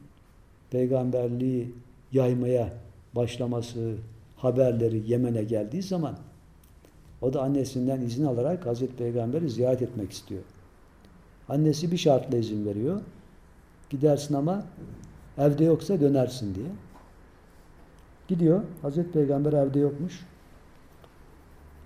peygamberliği 0.71 1.71
yaymaya 2.11 2.73
başlaması 3.15 3.95
haberleri 4.35 5.11
Yemen'e 5.11 5.43
geldiği 5.43 5.81
zaman 5.81 6.17
o 7.21 7.33
da 7.33 7.41
annesinden 7.41 8.01
izin 8.01 8.25
alarak 8.25 8.65
Hazreti 8.65 8.95
Peygamber'i 8.95 9.49
ziyaret 9.49 9.81
etmek 9.81 10.11
istiyor. 10.11 10.41
Annesi 11.49 11.91
bir 11.91 11.97
şartla 11.97 12.37
izin 12.37 12.65
veriyor. 12.65 13.01
Gidersin 13.89 14.33
ama 14.33 14.65
evde 15.37 15.63
yoksa 15.63 16.01
dönersin 16.01 16.55
diye. 16.55 16.67
Gidiyor. 18.27 18.61
Hazreti 18.81 19.11
Peygamber 19.11 19.53
evde 19.53 19.79
yokmuş. 19.79 20.25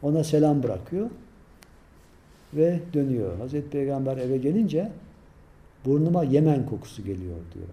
Ona 0.02 0.24
selam 0.24 0.64
bırakıyor. 0.64 1.10
Ve 2.54 2.80
dönüyor. 2.94 3.38
Hazreti 3.38 3.70
Peygamber 3.70 4.18
eve 4.18 4.38
gelince 4.38 4.92
burnuma 5.86 6.24
Yemen 6.24 6.66
kokusu 6.66 7.04
geliyor 7.04 7.38
diyor. 7.54 7.68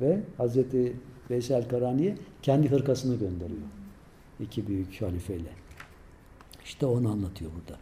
Ve 0.00 0.20
Hazreti 0.36 0.96
Veysel 1.30 1.68
Karani'ye 1.68 2.16
kendi 2.42 2.70
hırkasını 2.70 3.16
gönderiyor. 3.16 3.68
İki 4.40 4.66
büyük 4.66 5.02
halifeyle. 5.02 5.48
İşte 6.64 6.86
onu 6.86 7.10
anlatıyor 7.10 7.50
burada. 7.54 7.78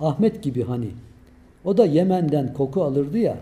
Ahmet 0.00 0.42
gibi 0.42 0.62
hani 0.62 0.90
o 1.64 1.76
da 1.76 1.86
Yemen'den 1.86 2.54
koku 2.54 2.84
alırdı 2.84 3.18
ya. 3.18 3.38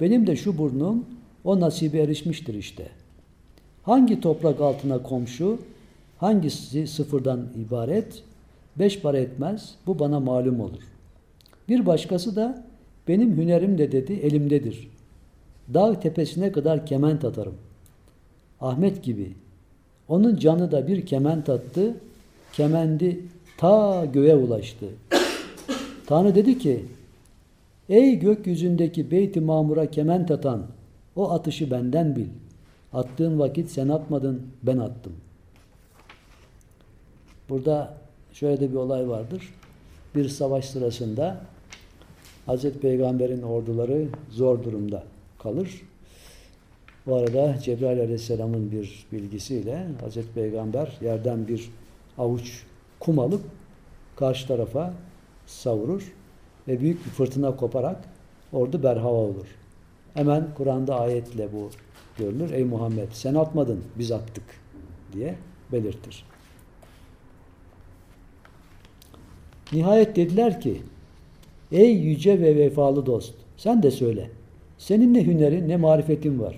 Benim 0.00 0.26
de 0.26 0.36
şu 0.36 0.58
burnum 0.58 1.04
o 1.44 1.60
nasibe 1.60 1.98
erişmiştir 1.98 2.54
işte. 2.54 2.88
Hangi 3.82 4.20
toprak 4.20 4.60
altına 4.60 5.02
komşu, 5.02 5.58
hangisi 6.18 6.86
sıfırdan 6.86 7.48
ibaret, 7.66 8.22
beş 8.76 9.00
para 9.00 9.18
etmez, 9.18 9.74
bu 9.86 9.98
bana 9.98 10.20
malum 10.20 10.60
olur. 10.60 10.82
Bir 11.70 11.86
başkası 11.86 12.36
da 12.36 12.64
benim 13.08 13.36
hünerim 13.36 13.78
de 13.78 13.92
dedi 13.92 14.12
elimdedir. 14.12 14.88
Dağ 15.74 16.00
tepesine 16.00 16.52
kadar 16.52 16.86
kement 16.86 17.24
atarım. 17.24 17.54
Ahmet 18.60 19.02
gibi. 19.02 19.32
Onun 20.08 20.36
canı 20.36 20.72
da 20.72 20.88
bir 20.88 21.06
kement 21.06 21.48
attı, 21.48 21.94
kemendi 22.52 23.20
ta 23.58 24.04
göğe 24.04 24.36
ulaştı. 24.36 24.86
Tanrı 26.06 26.34
dedi 26.34 26.58
ki, 26.58 26.84
Ey 27.88 28.18
gökyüzündeki 28.18 29.10
Beyt-i 29.10 29.40
Mamur'a 29.40 29.90
kement 29.90 30.30
atan, 30.30 30.66
o 31.16 31.30
atışı 31.30 31.70
benden 31.70 32.16
bil. 32.16 32.28
Attığın 32.92 33.38
vakit 33.38 33.70
sen 33.70 33.88
atmadın, 33.88 34.42
ben 34.62 34.78
attım. 34.78 35.12
Burada 37.48 37.94
şöyle 38.32 38.60
de 38.60 38.70
bir 38.70 38.76
olay 38.76 39.08
vardır. 39.08 39.54
Bir 40.14 40.28
savaş 40.28 40.64
sırasında 40.64 41.49
Hazreti 42.46 42.78
Peygamber'in 42.78 43.42
orduları 43.42 44.08
zor 44.30 44.64
durumda 44.64 45.04
kalır. 45.38 45.82
Bu 47.06 47.16
arada 47.16 47.58
Cebrail 47.58 48.00
Aleyhisselam'ın 48.00 48.72
bir 48.72 49.06
bilgisiyle 49.12 49.86
Hazreti 50.00 50.32
Peygamber 50.32 50.98
yerden 51.00 51.48
bir 51.48 51.70
avuç 52.18 52.62
kum 53.00 53.18
alıp 53.18 53.42
karşı 54.16 54.48
tarafa 54.48 54.94
savurur 55.46 56.12
ve 56.68 56.80
büyük 56.80 57.06
bir 57.06 57.10
fırtına 57.10 57.56
koparak 57.56 58.04
ordu 58.52 58.82
berhava 58.82 59.18
olur. 59.18 59.46
Hemen 60.14 60.48
Kur'an'da 60.54 61.00
ayetle 61.00 61.52
bu 61.52 61.70
görülür. 62.18 62.50
Ey 62.50 62.64
Muhammed 62.64 63.08
sen 63.12 63.34
atmadın 63.34 63.84
biz 63.98 64.12
attık 64.12 64.44
diye 65.12 65.34
belirtir. 65.72 66.24
Nihayet 69.72 70.16
dediler 70.16 70.60
ki 70.60 70.82
Ey 71.72 71.92
yüce 71.92 72.40
ve 72.40 72.56
vefalı 72.56 73.06
dost 73.06 73.34
sen 73.56 73.82
de 73.82 73.90
söyle. 73.90 74.30
Senin 74.78 75.14
ne 75.14 75.26
hünerin 75.26 75.68
ne 75.68 75.76
marifetin 75.76 76.40
var. 76.40 76.56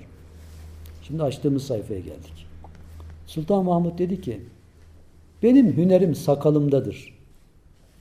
Şimdi 1.03 1.23
açtığımız 1.23 1.65
sayfaya 1.65 2.01
geldik. 2.01 2.47
Sultan 3.27 3.65
Mahmut 3.65 3.99
dedi 3.99 4.21
ki 4.21 4.41
benim 5.43 5.77
hünerim 5.77 6.15
sakalımdadır. 6.15 7.19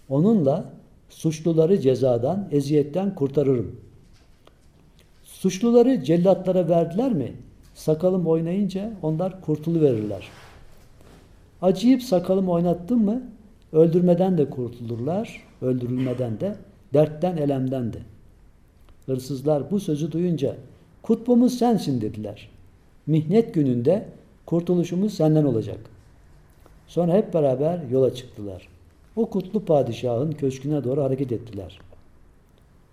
Onunla 0.10 0.74
suçluları 1.10 1.80
cezadan, 1.82 2.48
eziyetten 2.52 3.16
kurtarırım. 3.16 3.76
Suçluları 5.24 6.04
cellatlara 6.04 6.70
verdiler 6.70 7.14
mi? 7.14 7.34
Sakalım 7.74 8.28
oynayınca 8.28 8.94
onlar 9.02 9.42
kurtuluverirler. 9.42 10.30
Acıyıp 11.62 12.04
sakalım 12.04 12.50
oynattım 12.50 13.06
mı? 13.06 13.24
Öldürmeden 13.74 14.38
de 14.38 14.50
kurtulurlar, 14.50 15.44
öldürülmeden 15.62 16.40
de, 16.40 16.56
dertten, 16.94 17.38
elemden 17.38 17.94
de. 17.94 17.98
Hırsızlar 19.06 19.72
bu 19.72 19.80
sözü 19.80 20.12
duyunca 20.12 20.56
kutbumuz 21.02 21.58
sensin 21.58 22.02
dediler. 22.02 22.50
Mihnet 23.08 23.54
gününde 23.54 24.06
kurtuluşumuz 24.46 25.14
senden 25.14 25.44
olacak. 25.44 25.80
Sonra 26.88 27.14
hep 27.14 27.34
beraber 27.34 27.80
yola 27.92 28.14
çıktılar. 28.14 28.68
O 29.16 29.30
kutlu 29.30 29.66
padişahın 29.66 30.32
köşküne 30.32 30.84
doğru 30.84 31.04
hareket 31.04 31.32
ettiler. 31.32 31.80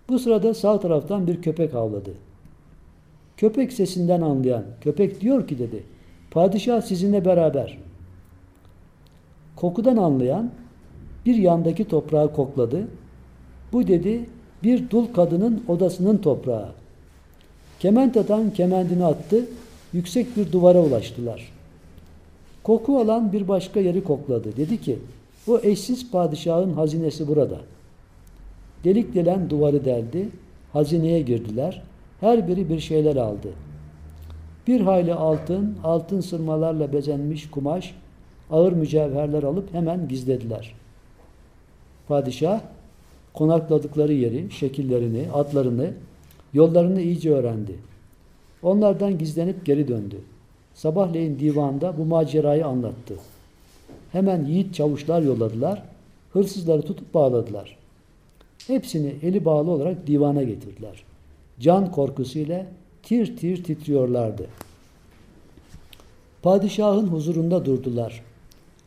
Bu 0.09 0.19
sırada 0.19 0.53
sağ 0.53 0.79
taraftan 0.79 1.27
bir 1.27 1.41
köpek 1.41 1.73
havladı. 1.73 2.13
Köpek 3.37 3.73
sesinden 3.73 4.21
anlayan, 4.21 4.63
köpek 4.81 5.21
diyor 5.21 5.47
ki 5.47 5.59
dedi, 5.59 5.83
padişah 6.31 6.81
sizinle 6.81 7.25
beraber. 7.25 7.77
Kokudan 9.55 9.97
anlayan 9.97 10.51
bir 11.25 11.35
yandaki 11.35 11.87
toprağı 11.87 12.33
kokladı. 12.33 12.87
Bu 13.73 13.87
dedi 13.87 14.25
bir 14.63 14.89
dul 14.89 15.05
kadının 15.13 15.63
odasının 15.67 16.17
toprağı. 16.17 16.69
Kement 17.79 18.17
atan 18.17 18.53
kemendini 18.53 19.05
attı, 19.05 19.45
yüksek 19.93 20.37
bir 20.37 20.51
duvara 20.51 20.81
ulaştılar. 20.81 21.51
Koku 22.63 22.99
alan 22.99 23.33
bir 23.33 23.47
başka 23.47 23.79
yeri 23.79 24.03
kokladı. 24.03 24.57
Dedi 24.57 24.81
ki, 24.81 24.99
o 25.47 25.59
eşsiz 25.59 26.11
padişahın 26.11 26.73
hazinesi 26.73 27.27
burada. 27.27 27.57
Delik 28.83 29.15
delen 29.15 29.49
duvarı 29.49 29.85
deldi, 29.85 30.29
hazineye 30.73 31.21
girdiler. 31.21 31.81
Her 32.19 32.47
biri 32.47 32.69
bir 32.69 32.79
şeyler 32.79 33.15
aldı. 33.15 33.49
Bir 34.67 34.81
hayli 34.81 35.13
altın, 35.13 35.75
altın 35.83 36.21
sırmalarla 36.21 36.93
bezenmiş 36.93 37.49
kumaş, 37.49 37.95
ağır 38.51 38.73
mücevherler 38.73 39.43
alıp 39.43 39.73
hemen 39.73 40.07
gizlediler. 40.07 40.73
Padişah 42.07 42.61
konakladıkları 43.33 44.13
yeri, 44.13 44.51
şekillerini, 44.51 45.25
adlarını, 45.33 45.93
yollarını 46.53 47.01
iyice 47.01 47.33
öğrendi. 47.33 47.75
Onlardan 48.63 49.17
gizlenip 49.17 49.65
geri 49.65 49.87
döndü. 49.87 50.15
Sabahleyin 50.73 51.39
divanda 51.39 51.97
bu 51.97 52.05
macerayı 52.05 52.65
anlattı. 52.65 53.15
Hemen 54.11 54.45
yiğit 54.45 54.75
çavuşlar 54.75 55.21
yolladılar. 55.21 55.83
Hırsızları 56.33 56.81
tutup 56.81 57.13
bağladılar. 57.13 57.77
Hepsini 58.67 59.15
eli 59.23 59.45
bağlı 59.45 59.71
olarak 59.71 60.07
divana 60.07 60.43
getirdiler. 60.43 61.03
Can 61.59 61.91
korkusuyla 61.91 62.65
tir 63.03 63.37
tir 63.37 63.63
titriyorlardı. 63.63 64.47
Padişahın 66.41 67.07
huzurunda 67.07 67.65
durdular. 67.65 68.23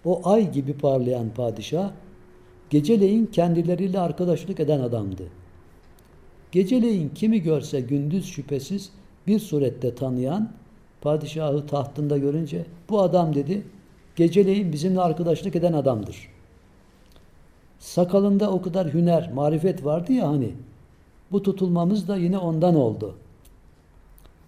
O 0.05 0.21
ay 0.29 0.53
gibi 0.53 0.73
parlayan 0.73 1.27
padişah 1.37 1.91
geceleyin 2.73 3.27
kendileriyle 3.27 4.01
arkadaşlık 4.01 4.61
eden 4.61 4.81
adamdı. 4.81 5.23
Geceleyin 6.53 7.09
kimi 7.09 7.43
görse 7.43 7.81
gündüz 7.81 8.27
şüphesiz 8.27 8.91
bir 9.27 9.39
surette 9.39 9.95
tanıyan 9.95 10.53
padişahı 11.01 11.67
tahtında 11.67 12.19
görünce 12.19 12.67
bu 12.89 13.01
adam 13.03 13.35
dedi 13.35 13.63
geceleyin 14.17 14.73
bizimle 14.73 15.01
arkadaşlık 15.01 15.57
eden 15.57 15.73
adamdır. 15.73 16.29
Sakalında 17.79 18.51
o 18.51 18.63
kadar 18.63 18.95
hüner, 18.95 19.33
marifet 19.35 19.85
vardı 19.85 20.13
ya 20.13 20.29
hani. 20.29 20.51
Bu 21.33 21.43
tutulmamız 21.43 22.09
da 22.09 22.17
yine 22.17 22.39
ondan 22.39 22.75
oldu. 22.75 23.15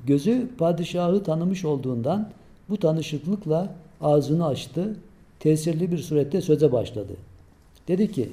Gözü 0.06 0.48
padişahı 0.58 1.22
tanımış 1.22 1.64
olduğundan 1.64 2.30
bu 2.68 2.76
tanışıklıkla 2.76 3.74
ağzını 4.00 4.46
açtı, 4.46 4.96
tesirli 5.40 5.92
bir 5.92 5.98
surette 5.98 6.40
söze 6.40 6.72
başladı. 6.72 7.16
Dedi 7.88 8.12
ki, 8.12 8.28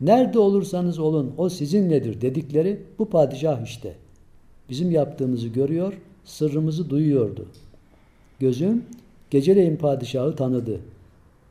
nerede 0.00 0.38
olursanız 0.38 0.98
olun 0.98 1.34
o 1.38 1.48
sizinledir 1.48 2.20
dedikleri 2.20 2.82
bu 2.98 3.08
padişah 3.08 3.62
işte. 3.64 3.94
Bizim 4.70 4.90
yaptığımızı 4.90 5.48
görüyor, 5.48 5.94
sırrımızı 6.24 6.90
duyuyordu. 6.90 7.46
Gözüm 8.40 8.84
geceleyin 9.30 9.76
padişahı 9.76 10.36
tanıdı. 10.36 10.80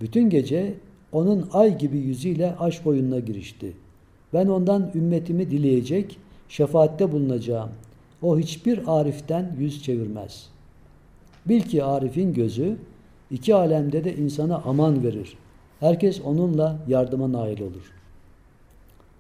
Bütün 0.02 0.30
gece 0.30 0.74
onun 1.12 1.50
ay 1.54 1.78
gibi 1.78 1.98
yüzüyle 1.98 2.56
aşk 2.56 2.88
oyununa 2.88 3.20
girişti. 3.20 3.74
Ben 4.34 4.48
ondan 4.48 4.92
ümmetimi 4.96 5.52
dileyecek, 5.52 6.18
şefaatte 6.50 7.12
bulunacağım. 7.12 7.70
O 8.22 8.40
hiçbir 8.40 9.00
ariften 9.00 9.56
yüz 9.60 9.84
çevirmez. 9.84 10.50
Bil 11.46 11.62
ki 11.62 11.84
arifin 11.84 12.34
gözü 12.34 12.78
iki 13.32 13.56
alemde 13.56 14.04
de 14.04 14.16
insana 14.16 14.62
aman 14.66 15.04
verir. 15.04 15.38
Herkes 15.80 16.22
onunla 16.22 16.78
yardıma 16.88 17.32
nail 17.32 17.62
olur. 17.62 17.94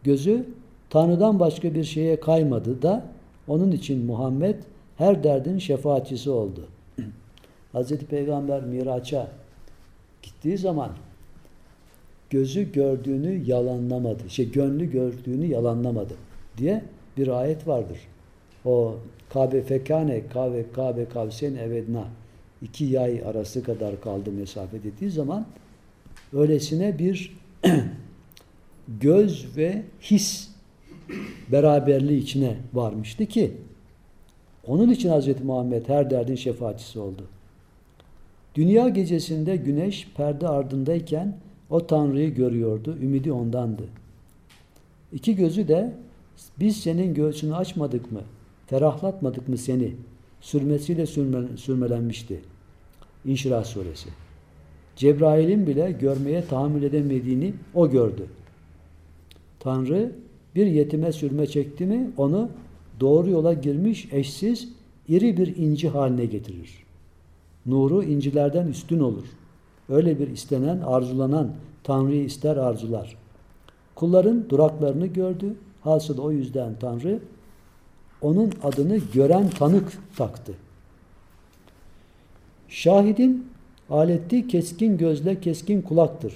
Gözü 0.03 0.45
Tanrı'dan 0.89 1.39
başka 1.39 1.75
bir 1.75 1.83
şeye 1.83 2.19
kaymadı 2.19 2.81
da 2.81 3.05
onun 3.47 3.71
için 3.71 4.05
Muhammed 4.05 4.55
her 4.97 5.23
derdin 5.23 5.57
şefaatçisi 5.57 6.29
oldu. 6.29 6.67
Hazreti 7.71 8.05
Peygamber 8.05 8.63
Miraç'a 8.63 9.27
gittiği 10.21 10.57
zaman 10.57 10.91
gözü 12.29 12.71
gördüğünü 12.71 13.49
yalanlamadı. 13.49 14.29
Şey 14.29 14.51
gönlü 14.51 14.91
gördüğünü 14.91 15.45
yalanlamadı 15.45 16.13
diye 16.57 16.83
bir 17.17 17.27
ayet 17.27 17.67
vardır. 17.67 17.97
O 18.65 18.95
Kabe 19.29 19.61
fekane 19.61 20.27
Kabe 20.27 20.71
Kabe 20.71 21.05
kavsen 21.05 21.55
evedna 21.55 22.07
iki 22.61 22.85
yay 22.85 23.21
arası 23.25 23.63
kadar 23.63 24.01
kaldı 24.01 24.31
mesafe 24.31 24.83
dediği 24.83 25.11
zaman 25.11 25.45
öylesine 26.33 26.99
bir 26.99 27.37
göz 29.01 29.57
ve 29.57 29.83
his 30.01 30.49
beraberliği 31.51 32.21
içine 32.21 32.57
varmıştı 32.73 33.25
ki 33.25 33.51
onun 34.67 34.89
için 34.89 35.09
Hz. 35.09 35.43
Muhammed 35.43 35.89
her 35.89 36.09
derdin 36.09 36.35
şefaatçisi 36.35 36.99
oldu. 36.99 37.23
Dünya 38.55 38.89
gecesinde 38.89 39.55
güneş 39.55 40.07
perde 40.17 40.47
ardındayken 40.47 41.37
o 41.69 41.87
Tanrı'yı 41.87 42.35
görüyordu, 42.35 42.97
ümidi 43.01 43.31
ondandı. 43.31 43.83
İki 45.13 45.35
gözü 45.35 45.67
de 45.67 45.93
biz 46.59 46.77
senin 46.77 47.13
göğsünü 47.13 47.55
açmadık 47.55 48.11
mı, 48.11 48.21
ferahlatmadık 48.67 49.47
mı 49.47 49.57
seni 49.57 49.95
sürmesiyle 50.41 51.05
sürme- 51.05 51.57
sürmelenmişti. 51.57 52.41
İnşirah 53.25 53.63
suresi. 53.63 54.09
Cebrail'in 54.97 55.67
bile 55.67 55.91
görmeye 55.91 56.45
tahammül 56.45 56.83
edemediğini 56.83 57.53
o 57.73 57.89
gördü. 57.89 58.25
Tanrı 59.59 60.11
bir 60.55 60.65
yetime 60.65 61.11
sürme 61.11 61.47
çekti 61.47 61.85
mi 61.85 62.11
onu 62.17 62.49
doğru 62.99 63.29
yola 63.29 63.53
girmiş 63.53 64.07
eşsiz 64.11 64.69
iri 65.07 65.37
bir 65.37 65.55
inci 65.55 65.89
haline 65.89 66.25
getirir. 66.25 66.83
Nuru 67.65 68.03
incilerden 68.03 68.67
üstün 68.67 68.99
olur. 68.99 69.25
Öyle 69.89 70.19
bir 70.19 70.27
istenen, 70.27 70.81
arzulanan 70.81 71.51
Tanrı'yı 71.83 72.23
ister 72.23 72.57
arzular. 72.57 73.17
Kulların 73.95 74.49
duraklarını 74.49 75.07
gördü. 75.07 75.55
Hasıl 75.81 76.17
o 76.17 76.31
yüzden 76.31 76.75
Tanrı 76.79 77.19
onun 78.21 78.53
adını 78.63 78.97
gören 79.13 79.49
tanık 79.49 79.97
taktı. 80.17 80.53
Şahidin 82.69 83.46
aleti 83.89 84.47
keskin 84.47 84.97
gözle 84.97 85.39
keskin 85.39 85.81
kulaktır. 85.81 86.33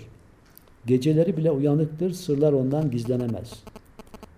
Geceleri 0.85 1.37
bile 1.37 1.51
uyanıktır, 1.51 2.11
sırlar 2.11 2.53
ondan 2.53 2.91
gizlenemez. 2.91 3.63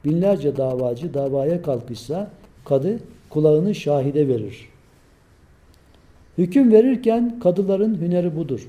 Binlerce 0.06 0.58
davacı 0.58 1.13
davaya 1.13 1.62
kalkışsa 1.62 2.32
kadı 2.65 2.99
kulağını 3.30 3.76
şahide 3.76 4.28
verir. 4.28 4.69
Hüküm 6.38 6.71
verirken 6.71 7.39
kadıların 7.39 8.02
hüneri 8.02 8.36
budur. 8.36 8.67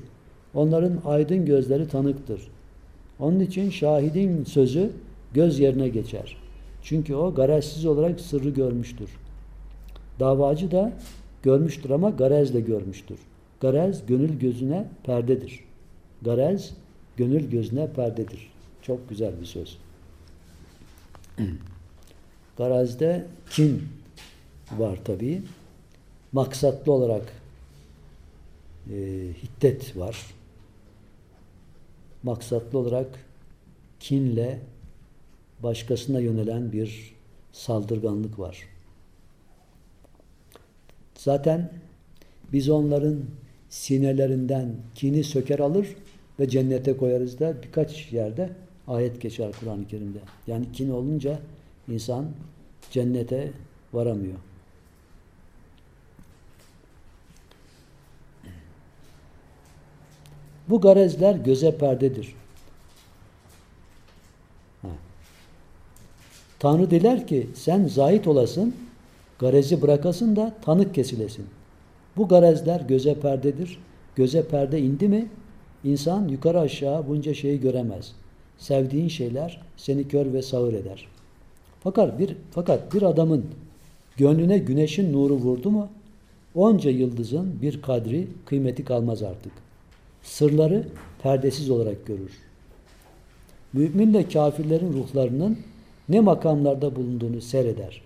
Onların 0.53 1.01
aydın 1.05 1.45
gözleri 1.45 1.87
tanıktır. 1.87 2.41
Onun 3.19 3.39
için 3.39 3.69
şahidin 3.69 4.43
sözü 4.43 4.91
göz 5.33 5.59
yerine 5.59 5.89
geçer. 5.89 6.37
Çünkü 6.83 7.15
o 7.15 7.33
garezsiz 7.33 7.85
olarak 7.85 8.19
sırrı 8.19 8.49
görmüştür. 8.49 9.09
Davacı 10.19 10.71
da 10.71 10.91
görmüştür 11.43 11.89
ama 11.89 12.09
garezle 12.09 12.59
görmüştür. 12.59 13.17
Garez 13.65 14.05
gönül 14.05 14.39
gözüne 14.39 14.87
perdedir. 15.03 15.59
Garez 16.21 16.73
gönül 17.17 17.49
gözüne 17.49 17.93
perdedir. 17.93 18.51
Çok 18.81 19.09
güzel 19.09 19.39
bir 19.41 19.45
söz. 19.45 19.77
Garazde 22.57 23.25
kin 23.49 23.83
var 24.71 24.99
tabii. 25.03 25.41
Maksatlı 26.31 26.91
olarak 26.91 27.33
e, 28.89 28.95
hiddet 29.43 29.97
var. 29.97 30.25
Maksatlı 32.23 32.79
olarak 32.79 33.19
kinle 33.99 34.59
başkasına 35.63 36.19
yönelen 36.19 36.71
bir 36.71 37.13
saldırganlık 37.51 38.39
var. 38.39 38.67
Zaten 41.17 41.71
biz 42.53 42.69
onların 42.69 43.25
sinelerinden 43.75 44.75
kini 44.95 45.23
söker 45.23 45.59
alır 45.59 45.87
ve 46.39 46.49
cennete 46.49 46.97
koyarız 46.97 47.39
da 47.39 47.63
birkaç 47.63 48.11
yerde 48.11 48.49
ayet 48.87 49.21
geçer 49.21 49.51
Kur'an-ı 49.59 49.87
Kerim'de. 49.87 50.19
Yani 50.47 50.71
kin 50.71 50.89
olunca 50.89 51.39
insan 51.87 52.25
cennete 52.91 53.51
varamıyor. 53.93 54.37
Bu 60.69 60.81
garezler 60.81 61.35
göze 61.35 61.77
perdedir. 61.77 62.35
Ha. 64.81 64.89
Tanrı 66.59 66.91
diler 66.91 67.27
ki 67.27 67.49
sen 67.55 67.87
zahit 67.87 68.27
olasın, 68.27 68.75
garezi 69.39 69.81
bırakasın 69.81 70.35
da 70.35 70.53
tanık 70.61 70.95
kesilesin. 70.95 71.45
Bu 72.17 72.27
garezler 72.27 72.81
göze 72.81 73.15
perdedir. 73.19 73.79
Göze 74.15 74.47
perde 74.47 74.81
indi 74.81 75.07
mi 75.07 75.27
insan 75.83 76.27
yukarı 76.27 76.59
aşağı 76.59 77.07
bunca 77.07 77.33
şeyi 77.33 77.59
göremez. 77.59 78.11
Sevdiğin 78.57 79.07
şeyler 79.07 79.61
seni 79.77 80.07
kör 80.07 80.33
ve 80.33 80.41
sağır 80.41 80.73
eder. 80.73 81.07
Fakat 81.79 82.19
bir 82.19 82.35
fakat 82.51 82.93
bir 82.93 83.01
adamın 83.01 83.45
gönlüne 84.17 84.57
güneşin 84.57 85.13
nuru 85.13 85.33
vurdu 85.33 85.71
mu 85.71 85.89
onca 86.55 86.91
yıldızın 86.91 87.61
bir 87.61 87.81
kadri 87.81 88.27
kıymeti 88.45 88.85
kalmaz 88.85 89.23
artık. 89.23 89.51
Sırları 90.23 90.87
perdesiz 91.23 91.69
olarak 91.69 92.05
görür. 92.05 92.31
Müminle 93.73 94.29
kafirlerin 94.29 94.93
ruhlarının 94.93 95.59
ne 96.09 96.19
makamlarda 96.19 96.95
bulunduğunu 96.95 97.41
seyreder. 97.41 98.01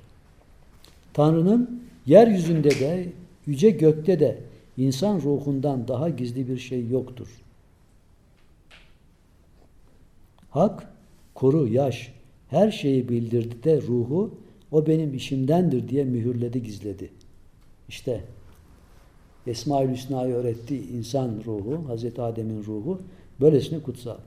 Tanrı'nın 1.14 1.84
yeryüzünde 2.06 2.70
de 2.70 3.10
yüce 3.50 3.70
gökte 3.70 4.20
de 4.20 4.38
insan 4.78 5.22
ruhundan 5.22 5.88
daha 5.88 6.10
gizli 6.10 6.48
bir 6.48 6.58
şey 6.58 6.88
yoktur. 6.88 7.28
Hak, 10.50 10.94
kuru, 11.34 11.68
yaş, 11.68 12.14
her 12.50 12.72
şeyi 12.72 13.10
bildirdi 13.10 13.64
de 13.64 13.82
ruhu 13.82 14.32
o 14.72 14.88
benim 14.88 15.14
işimdendir 15.14 15.90
diye 15.90 16.04
mühürledi, 16.04 16.64
gizledi. 16.64 17.10
İşte 17.90 18.24
Esma-ül 19.48 19.92
Hüsna'yı 19.92 20.34
öğretti 20.34 20.78
insan 20.78 21.32
ruhu, 21.46 21.90
Hazreti 21.90 22.22
Adem'in 22.22 22.64
ruhu 22.64 23.02
böylesine 23.42 23.80
kutsal. 23.80 24.18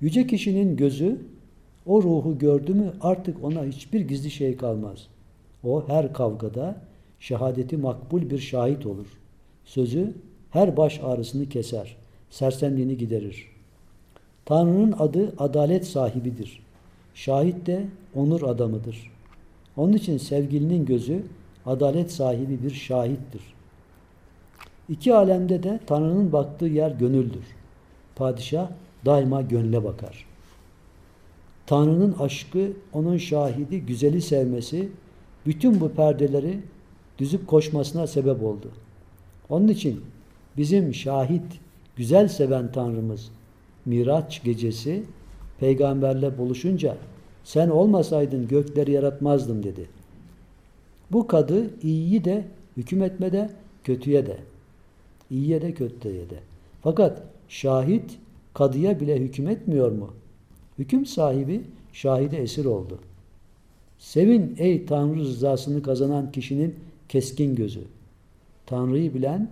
Yüce 0.00 0.26
kişinin 0.26 0.76
gözü 0.76 1.18
o 1.86 2.02
ruhu 2.02 2.38
gördü 2.38 2.74
mü 2.74 2.92
artık 3.00 3.44
ona 3.44 3.64
hiçbir 3.64 4.00
gizli 4.00 4.30
şey 4.30 4.56
kalmaz. 4.56 5.06
O 5.64 5.88
her 5.88 6.12
kavgada 6.12 6.87
şehadeti 7.20 7.76
makbul 7.76 8.30
bir 8.30 8.38
şahit 8.38 8.86
olur. 8.86 9.06
Sözü 9.64 10.14
her 10.50 10.76
baş 10.76 11.00
ağrısını 11.04 11.48
keser, 11.48 11.96
sersemliğini 12.30 12.96
giderir. 12.96 13.46
Tanrı'nın 14.44 14.94
adı 14.98 15.32
adalet 15.38 15.86
sahibidir. 15.86 16.62
Şahit 17.14 17.66
de 17.66 17.86
onur 18.14 18.42
adamıdır. 18.42 19.12
Onun 19.76 19.92
için 19.92 20.18
sevgilinin 20.18 20.86
gözü 20.86 21.22
adalet 21.66 22.12
sahibi 22.12 22.62
bir 22.62 22.70
şahittir. 22.70 23.42
İki 24.88 25.14
alemde 25.14 25.62
de 25.62 25.80
Tanrı'nın 25.86 26.32
baktığı 26.32 26.66
yer 26.66 26.90
gönüldür. 26.90 27.44
Padişah 28.16 28.70
daima 29.04 29.42
gönle 29.42 29.84
bakar. 29.84 30.26
Tanrı'nın 31.66 32.12
aşkı, 32.18 32.72
onun 32.92 33.16
şahidi, 33.16 33.80
güzeli 33.80 34.22
sevmesi 34.22 34.88
bütün 35.46 35.80
bu 35.80 35.88
perdeleri 35.88 36.60
düzüp 37.18 37.46
koşmasına 37.46 38.06
sebep 38.06 38.42
oldu. 38.42 38.70
Onun 39.48 39.68
için 39.68 40.00
bizim 40.56 40.94
şahit, 40.94 41.60
güzel 41.96 42.28
seven 42.28 42.72
Tanrımız 42.72 43.30
Miraç 43.86 44.42
gecesi 44.44 45.02
peygamberle 45.60 46.38
buluşunca 46.38 46.96
sen 47.44 47.68
olmasaydın 47.68 48.48
gökleri 48.48 48.92
yaratmazdım 48.92 49.62
dedi. 49.62 49.86
Bu 51.12 51.26
kadı 51.26 51.70
iyiyi 51.82 52.24
de 52.24 52.44
hükmetmede 52.76 53.50
kötüye 53.84 54.26
de 54.26 54.36
iyiye 55.30 55.62
de 55.62 55.74
kötüye 55.74 56.30
de. 56.30 56.38
Fakat 56.82 57.22
şahit 57.48 58.18
kadıya 58.54 59.00
bile 59.00 59.18
hükmetmiyor 59.20 59.92
mu? 59.92 60.10
Hüküm 60.78 61.06
sahibi 61.06 61.60
şahide 61.92 62.36
esir 62.36 62.64
oldu. 62.64 62.98
Sevin 63.98 64.54
ey 64.58 64.86
Tanrı 64.86 65.18
rızasını 65.18 65.82
kazanan 65.82 66.32
kişinin 66.32 66.74
keskin 67.08 67.54
gözü. 67.54 67.84
Tanrı'yı 68.66 69.14
bilen, 69.14 69.50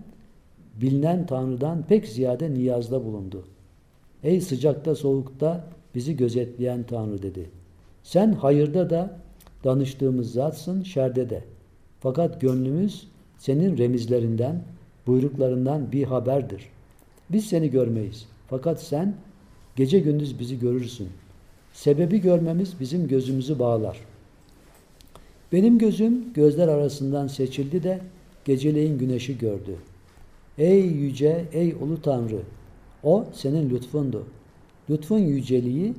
bilinen 0.80 1.26
Tanrı'dan 1.26 1.82
pek 1.82 2.08
ziyade 2.08 2.54
niyazda 2.54 3.04
bulundu. 3.04 3.44
Ey 4.22 4.40
sıcakta 4.40 4.94
soğukta 4.94 5.64
bizi 5.94 6.16
gözetleyen 6.16 6.82
Tanrı 6.82 7.22
dedi. 7.22 7.50
Sen 8.02 8.32
hayırda 8.32 8.90
da 8.90 9.18
danıştığımız 9.64 10.32
zatsın, 10.32 10.82
şerde 10.82 11.30
de. 11.30 11.44
Fakat 12.00 12.40
gönlümüz 12.40 13.08
senin 13.38 13.78
remizlerinden, 13.78 14.62
buyruklarından 15.06 15.92
bir 15.92 16.04
haberdir. 16.04 16.68
Biz 17.30 17.46
seni 17.46 17.70
görmeyiz. 17.70 18.26
Fakat 18.48 18.82
sen 18.82 19.14
gece 19.76 19.98
gündüz 19.98 20.38
bizi 20.38 20.58
görürsün. 20.58 21.08
Sebebi 21.72 22.20
görmemiz 22.20 22.80
bizim 22.80 23.08
gözümüzü 23.08 23.58
bağlar. 23.58 23.98
Benim 25.52 25.78
gözüm 25.78 26.32
gözler 26.32 26.68
arasından 26.68 27.26
seçildi 27.26 27.82
de 27.82 28.00
geceleyin 28.44 28.98
güneşi 28.98 29.38
gördü. 29.38 29.76
Ey 30.58 30.80
yüce, 30.80 31.44
ey 31.52 31.72
ulu 31.72 32.02
Tanrı! 32.02 32.40
O 33.02 33.24
senin 33.32 33.70
lütfundu. 33.70 34.26
Lütfun 34.90 35.18
yüceliği 35.18 35.94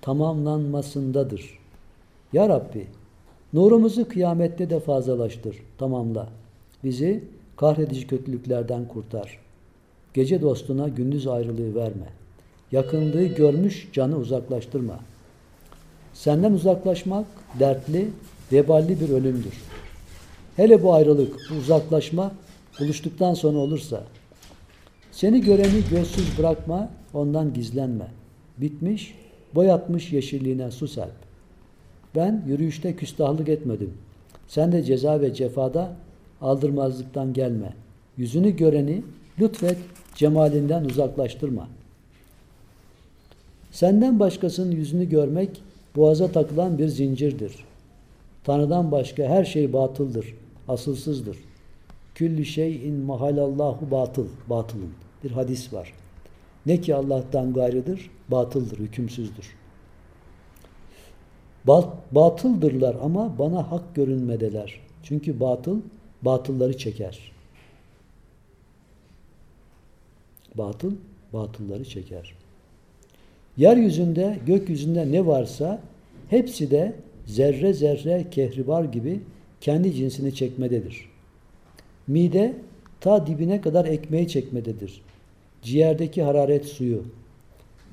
tamamlanmasındadır. 0.00 1.58
Ya 2.32 2.48
Rabbi, 2.48 2.86
nurumuzu 3.52 4.08
kıyamette 4.08 4.70
de 4.70 4.80
fazlalaştır, 4.80 5.56
tamamla. 5.78 6.28
Bizi 6.84 7.24
kahredici 7.56 8.06
kötülüklerden 8.06 8.88
kurtar. 8.88 9.38
Gece 10.14 10.42
dostuna 10.42 10.88
gündüz 10.88 11.26
ayrılığı 11.26 11.74
verme. 11.74 12.06
Yakınlığı 12.72 13.24
görmüş 13.24 13.88
canı 13.92 14.16
uzaklaştırma. 14.16 15.00
Senden 16.14 16.52
uzaklaşmak 16.52 17.26
dertli, 17.60 18.08
veballi 18.52 19.00
bir 19.00 19.08
ölümdür. 19.08 19.54
Hele 20.56 20.82
bu 20.82 20.94
ayrılık, 20.94 21.36
bu 21.50 21.54
uzaklaşma 21.54 22.32
buluştuktan 22.80 23.34
sonra 23.34 23.58
olursa 23.58 24.02
seni 25.12 25.40
göreni 25.40 25.82
gözsüz 25.90 26.38
bırakma, 26.38 26.90
ondan 27.14 27.54
gizlenme. 27.54 28.06
Bitmiş, 28.58 29.14
boyatmış 29.54 30.12
yeşilliğine 30.12 30.70
su 30.70 30.88
serp. 30.88 31.12
Ben 32.16 32.44
yürüyüşte 32.46 32.96
küstahlık 32.96 33.48
etmedim. 33.48 33.92
Sen 34.48 34.72
de 34.72 34.82
ceza 34.82 35.20
ve 35.20 35.34
cefada 35.34 35.92
aldırmazlıktan 36.40 37.32
gelme. 37.32 37.72
Yüzünü 38.16 38.56
göreni 38.56 39.02
lütfet, 39.40 39.78
cemalinden 40.14 40.84
uzaklaştırma. 40.84 41.68
Senden 43.70 44.20
başkasının 44.20 44.70
yüzünü 44.70 45.08
görmek 45.08 45.62
boğaza 45.96 46.32
takılan 46.32 46.78
bir 46.78 46.88
zincirdir. 46.88 47.67
Tanrı'dan 48.48 48.90
başka 48.92 49.22
her 49.22 49.44
şey 49.44 49.72
batıldır, 49.72 50.34
asılsızdır. 50.68 51.36
Küllü 52.14 52.44
şeyin 52.44 52.94
mahalallahu 52.94 53.90
batıl, 53.90 54.26
batılın. 54.46 54.92
Bir 55.24 55.30
hadis 55.30 55.72
var. 55.72 55.92
Ne 56.66 56.80
ki 56.80 56.94
Allah'tan 56.94 57.52
gayrıdır, 57.52 58.10
batıldır, 58.28 58.78
hükümsüzdür. 58.78 59.56
Ba- 61.66 61.90
batıldırlar 62.12 62.96
ama 63.02 63.38
bana 63.38 63.70
hak 63.72 63.94
görünmedeler. 63.94 64.80
Çünkü 65.02 65.40
batıl, 65.40 65.80
batılları 66.22 66.78
çeker. 66.78 67.32
Batıl, 70.54 70.92
batılları 71.32 71.84
çeker. 71.84 72.34
Yeryüzünde, 73.56 74.38
gökyüzünde 74.46 75.12
ne 75.12 75.26
varsa 75.26 75.80
hepsi 76.30 76.70
de 76.70 76.94
zerre 77.28 77.72
zerre 77.72 78.26
kehribar 78.30 78.84
gibi 78.84 79.20
kendi 79.60 79.94
cinsini 79.94 80.34
çekmededir. 80.34 81.08
Mide 82.06 82.54
ta 83.00 83.26
dibine 83.26 83.60
kadar 83.60 83.84
ekmeği 83.84 84.28
çekmededir. 84.28 85.02
Ciğerdeki 85.62 86.22
hararet 86.22 86.66
suyu. 86.66 87.04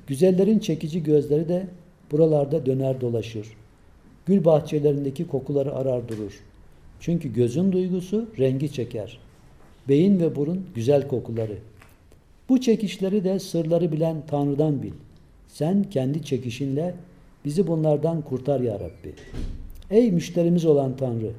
Güzellerin 0.06 0.58
çekici 0.58 1.02
gözleri 1.02 1.48
de 1.48 1.66
buralarda 2.10 2.66
döner 2.66 3.00
dolaşır. 3.00 3.46
Gül 4.26 4.44
bahçelerindeki 4.44 5.26
kokuları 5.26 5.74
arar 5.74 6.08
durur. 6.08 6.40
Çünkü 7.00 7.32
gözün 7.32 7.72
duygusu 7.72 8.28
rengi 8.38 8.72
çeker. 8.72 9.18
Beyin 9.88 10.20
ve 10.20 10.36
burun 10.36 10.66
güzel 10.74 11.08
kokuları. 11.08 11.58
Bu 12.48 12.60
çekişleri 12.60 13.24
de 13.24 13.38
sırları 13.38 13.92
bilen 13.92 14.16
Tanrı'dan 14.26 14.82
bil. 14.82 14.92
Sen 15.48 15.82
kendi 15.82 16.24
çekişinle 16.24 16.94
bizi 17.46 17.66
bunlardan 17.66 18.22
kurtar 18.22 18.60
ya 18.60 18.74
Rabbi. 18.74 19.14
Ey 19.90 20.12
müşterimiz 20.12 20.64
olan 20.64 20.96
Tanrı, 20.96 21.30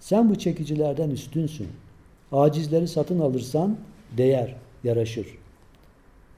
sen 0.00 0.30
bu 0.30 0.34
çekicilerden 0.34 1.10
üstünsün. 1.10 1.68
Acizleri 2.32 2.88
satın 2.88 3.18
alırsan 3.18 3.76
değer, 4.16 4.54
yaraşır. 4.84 5.26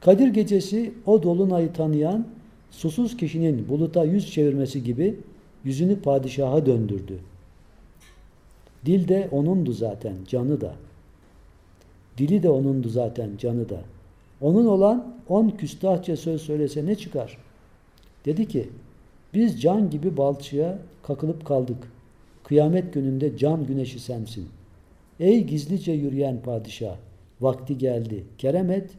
Kadir 0.00 0.28
gecesi 0.28 0.92
o 1.06 1.22
dolunayı 1.22 1.72
tanıyan 1.72 2.26
susuz 2.70 3.16
kişinin 3.16 3.68
buluta 3.68 4.04
yüz 4.04 4.30
çevirmesi 4.32 4.84
gibi 4.84 5.16
yüzünü 5.64 6.00
padişaha 6.00 6.66
döndürdü. 6.66 7.18
Dil 8.86 9.08
de 9.08 9.28
onundu 9.32 9.72
zaten, 9.72 10.14
canı 10.28 10.60
da. 10.60 10.74
Dili 12.18 12.42
de 12.42 12.50
onundu 12.50 12.88
zaten, 12.88 13.30
canı 13.38 13.68
da. 13.68 13.80
Onun 14.40 14.66
olan 14.66 15.14
on 15.28 15.48
küstahça 15.50 16.16
söz 16.16 16.42
söylese 16.42 16.86
ne 16.86 16.94
çıkar? 16.94 17.38
Dedi 18.24 18.48
ki, 18.48 18.68
biz 19.34 19.62
can 19.62 19.90
gibi 19.90 20.16
balçıya 20.16 20.78
kakılıp 21.02 21.46
kaldık. 21.46 21.92
Kıyamet 22.44 22.94
gününde 22.94 23.36
can 23.36 23.66
güneşi 23.66 24.00
sensin. 24.00 24.48
Ey 25.20 25.44
gizlice 25.44 25.92
yürüyen 25.92 26.40
padişah, 26.42 26.96
vakti 27.40 27.78
geldi. 27.78 28.24
Kerem 28.38 28.70
et, 28.70 28.90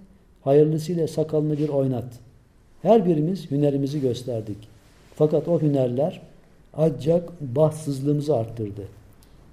hayırlısıyla 0.41 1.07
sakalını 1.07 1.57
bir 1.57 1.69
oynat. 1.69 2.19
Her 2.81 3.05
birimiz 3.05 3.51
hünerimizi 3.51 4.01
gösterdik. 4.01 4.57
Fakat 5.15 5.47
o 5.47 5.61
hünerler 5.61 6.21
ancak 6.73 7.41
bahtsızlığımızı 7.41 8.35
arttırdı. 8.35 8.81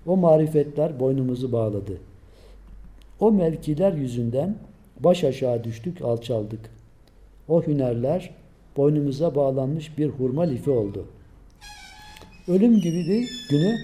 O 0.06 0.16
marifetler 0.16 1.00
boynumuzu 1.00 1.52
bağladı. 1.52 1.98
O 3.20 3.32
mevkiler 3.32 3.92
yüzünden 3.92 4.56
baş 5.00 5.24
aşağı 5.24 5.64
düştük, 5.64 6.02
alçaldık. 6.02 6.60
O 7.48 7.62
hünerler 7.62 8.30
boynumuza 8.76 9.34
bağlanmış 9.34 9.98
bir 9.98 10.08
hurma 10.08 10.42
lifi 10.42 10.70
oldu. 10.70 11.04
Ölüm 12.48 12.80
gibi 12.80 13.06
bir 13.08 13.48
günü 13.50 13.76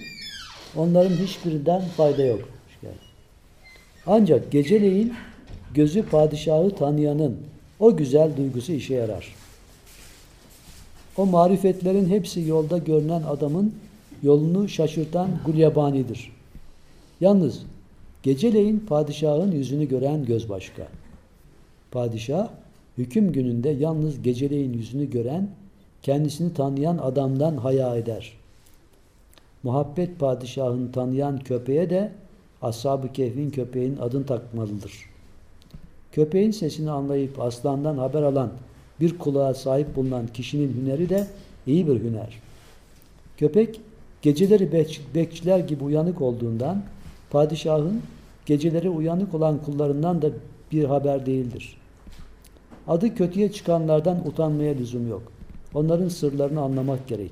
onların 0.75 1.15
hiçbirinden 1.15 1.81
fayda 1.81 2.23
yok. 2.25 2.49
Ancak 4.07 4.51
geceleyin 4.51 5.13
gözü 5.73 6.03
padişahı 6.03 6.75
tanıyanın 6.75 7.37
o 7.79 7.97
güzel 7.97 8.37
duygusu 8.37 8.71
işe 8.71 8.95
yarar. 8.95 9.35
O 11.17 11.25
marifetlerin 11.25 12.09
hepsi 12.09 12.41
yolda 12.41 12.77
görünen 12.77 13.23
adamın 13.23 13.75
yolunu 14.23 14.69
şaşırtan 14.69 15.29
gulyabanidir. 15.45 16.31
Yalnız 17.21 17.63
geceleyin 18.23 18.79
padişahın 18.79 19.51
yüzünü 19.51 19.89
gören 19.89 20.25
göz 20.25 20.49
başka. 20.49 20.87
Padişah 21.91 22.47
hüküm 22.97 23.31
gününde 23.31 23.69
yalnız 23.69 24.21
geceleyin 24.21 24.73
yüzünü 24.73 25.09
gören, 25.09 25.49
kendisini 26.01 26.53
tanıyan 26.53 26.97
adamdan 26.97 27.57
haya 27.57 27.95
eder. 27.95 28.33
Muhabbet 29.63 30.19
padişahını 30.19 30.91
tanıyan 30.91 31.39
köpeğe 31.39 31.89
de 31.89 32.11
Ashab-ı 32.61 33.13
Kehf'in 33.13 33.49
köpeğin 33.49 33.97
adını 33.97 34.25
takmalıdır. 34.25 34.93
Köpeğin 36.11 36.51
sesini 36.51 36.91
anlayıp 36.91 37.41
aslandan 37.41 37.97
haber 37.97 38.21
alan 38.21 38.51
bir 38.99 39.17
kulağa 39.17 39.53
sahip 39.53 39.95
bulunan 39.95 40.27
kişinin 40.27 40.73
hüneri 40.81 41.09
de 41.09 41.27
iyi 41.67 41.87
bir 41.87 42.03
hüner. 42.03 42.39
Köpek 43.37 43.81
geceleri 44.21 44.87
bekçiler 45.15 45.59
gibi 45.59 45.83
uyanık 45.83 46.21
olduğundan 46.21 46.83
padişahın 47.29 48.01
geceleri 48.45 48.89
uyanık 48.89 49.33
olan 49.33 49.63
kullarından 49.63 50.21
da 50.21 50.29
bir 50.71 50.83
haber 50.83 51.25
değildir. 51.25 51.77
Adı 52.87 53.15
kötüye 53.15 53.51
çıkanlardan 53.51 54.27
utanmaya 54.27 54.73
lüzum 54.73 55.07
yok. 55.07 55.21
Onların 55.73 56.07
sırlarını 56.07 56.61
anlamak 56.61 57.07
gerek. 57.07 57.31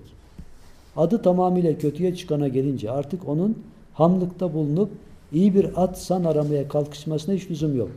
Adı 0.96 1.22
tamamıyla 1.22 1.78
kötüye 1.78 2.16
çıkana 2.16 2.48
gelince 2.48 2.92
artık 2.92 3.28
onun 3.28 3.64
hamlıkta 3.94 4.54
bulunup 4.54 4.92
iyi 5.34 5.56
bir 5.56 5.84
at 5.84 6.02
san 6.02 6.24
aramaya 6.24 6.68
kalkışmasına 6.68 7.36
hiç 7.36 7.52
lüzum 7.52 7.78
yok. 7.78 7.92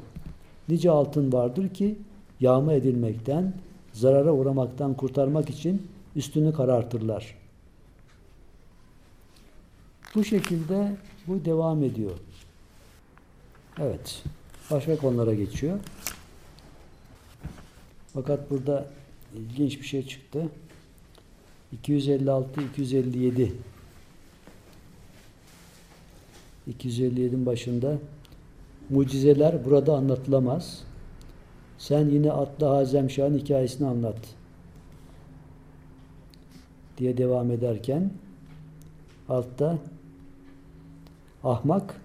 Nice 0.69 0.91
altın 0.91 1.33
vardır 1.33 1.69
ki 1.69 1.99
yağma 2.41 2.73
edilmekten, 2.73 3.53
zarara 3.93 4.33
uğramaktan 4.33 4.95
kurtarmak 4.95 5.51
için 5.51 5.83
üstünü 6.17 6.53
karartırlar. 6.53 7.35
Bu 10.15 10.25
şekilde 10.25 10.97
bu 11.27 11.45
devam 11.45 11.83
ediyor. 11.83 12.11
Evet. 13.79 14.23
Başka 14.71 14.97
konulara 14.97 15.35
geçiyor. 15.35 15.79
Fakat 18.15 18.51
burada 18.51 18.87
ilginç 19.35 19.81
bir 19.81 19.87
şey 19.87 20.07
çıktı. 20.07 20.49
256 21.73 22.61
257 22.61 23.53
257'in 26.71 27.47
başında 27.47 27.99
mucizeler 28.91 29.65
burada 29.65 29.97
anlatılamaz. 29.97 30.85
Sen 31.79 32.09
yine 32.09 32.33
Atlı 32.33 32.67
Hazemşah'ın 32.67 33.39
hikayesini 33.39 33.89
anlat 33.89 34.19
diye 36.99 37.17
devam 37.17 37.51
ederken 37.51 38.11
altta 39.29 39.79
ahmak 41.45 42.01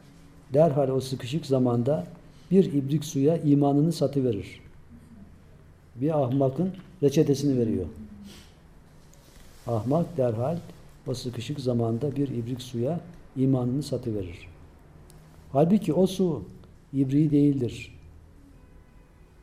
derhal 0.53 0.89
o 0.89 1.01
sıkışık 1.01 1.45
zamanda 1.45 2.07
bir 2.51 2.73
ibrik 2.73 3.05
suya 3.05 3.37
imanını 3.37 3.93
satıverir. 3.93 4.68
Bir 6.01 6.23
ahmakın 6.23 6.73
reçetesini 7.03 7.59
veriyor. 7.59 7.85
Ahmak 9.67 10.17
derhal 10.17 10.57
o 11.07 11.13
sıkışık 11.13 11.59
zamanda 11.59 12.15
bir 12.15 12.27
ibrik 12.27 12.61
suya 12.61 12.99
imanını 13.35 13.83
satıverir. 13.83 14.47
Halbuki 15.51 15.93
o 15.93 16.07
su 16.07 16.43
ibriği 16.93 17.31
değildir. 17.31 17.95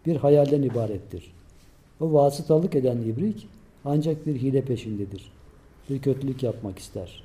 Bir 0.07 0.17
hayalden 0.17 0.63
ibarettir. 0.63 1.33
O 2.01 2.13
vasıtalık 2.13 2.75
eden 2.75 2.97
ibrik 2.97 3.49
ancak 3.85 4.27
bir 4.27 4.37
hile 4.37 4.63
peşindedir. 4.63 5.31
Bir 5.91 5.99
kötülük 5.99 6.43
yapmak 6.43 6.79
ister. 6.79 7.23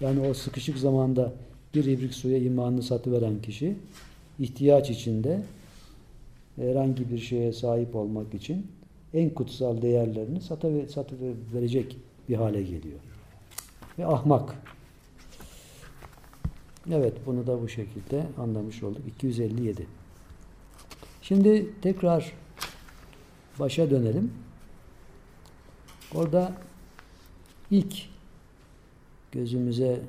Yani 0.00 0.28
o 0.28 0.34
sıkışık 0.34 0.78
zamanda 0.78 1.32
bir 1.74 1.84
ibrik 1.84 2.14
suya 2.14 2.38
imanını 2.38 2.82
satıveren 2.82 3.42
kişi 3.42 3.76
ihtiyaç 4.38 4.90
içinde 4.90 5.42
herhangi 6.56 7.10
bir 7.10 7.18
şeye 7.18 7.52
sahip 7.52 7.96
olmak 7.96 8.34
için 8.34 8.66
en 9.14 9.30
kutsal 9.30 9.82
değerlerini 9.82 10.40
satı 10.40 10.86
satı 10.88 11.16
verecek 11.54 11.96
bir 12.28 12.34
hale 12.34 12.62
geliyor. 12.62 12.98
Ve 13.98 14.06
ahmak. 14.06 14.56
Evet, 16.90 17.12
bunu 17.26 17.46
da 17.46 17.62
bu 17.62 17.68
şekilde 17.68 18.26
anlamış 18.38 18.82
olduk. 18.82 19.02
257. 19.06 19.86
Şimdi 21.22 21.80
tekrar 21.82 22.32
başa 23.58 23.90
dönelim. 23.90 24.32
Orada 26.14 26.52
ilk 27.70 27.94
gözümüze 29.32 30.00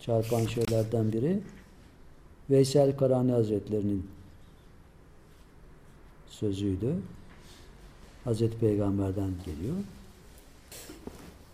çarpan 0.00 0.46
şeylerden 0.46 1.12
biri 1.12 1.40
Veysel 2.50 2.96
Karani 2.96 3.32
Hazretleri'nin 3.32 4.10
sözüydü. 6.30 6.94
Hazreti 8.24 8.58
Peygamber'den 8.58 9.30
geliyor. 9.46 9.76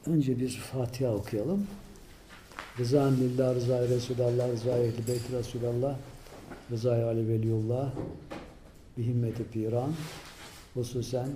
Önce 0.06 0.38
bir 0.38 0.48
Fatiha 0.48 1.14
okuyalım. 1.14 1.66
Rıza 2.78 3.04
lillah, 3.04 3.54
rıza 3.54 3.88
Resulallah, 3.88 4.52
rıza 4.52 4.78
ehli 4.78 5.08
beyt 5.08 5.30
Resulallah, 5.32 5.96
rıza 6.70 7.06
Ali 7.06 7.28
Veliyullah, 7.28 7.90
bihimmeti 8.98 9.44
piran, 9.44 9.92
hususen 10.74 11.28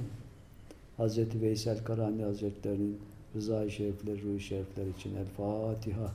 Hazreti 0.97 1.43
Veysel 1.43 1.85
Karani 1.85 2.23
Hazretleri'nin 2.23 2.99
rıza-i 3.37 3.71
şerifleri, 3.71 4.23
ruh-i 4.23 4.41
şerifler 4.41 4.87
için 4.99 5.17
El 5.17 5.27
Fatiha. 5.37 6.13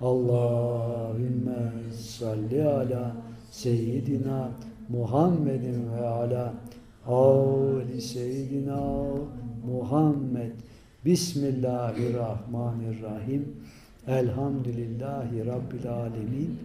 Allahümme 0.00 1.72
salli 1.98 2.64
ala 2.64 3.16
seyyidina 3.50 4.50
Muhammedin 4.90 5.92
ve 5.92 6.06
ala 6.06 6.54
ali 7.06 8.02
seyyidina 8.02 9.04
Muhammed. 9.66 10.52
Bismillahirrahmanirrahim. 11.04 13.48
Elhamdülillahi 14.06 15.46
Rabbil 15.46 15.92
alemin. 15.92 16.58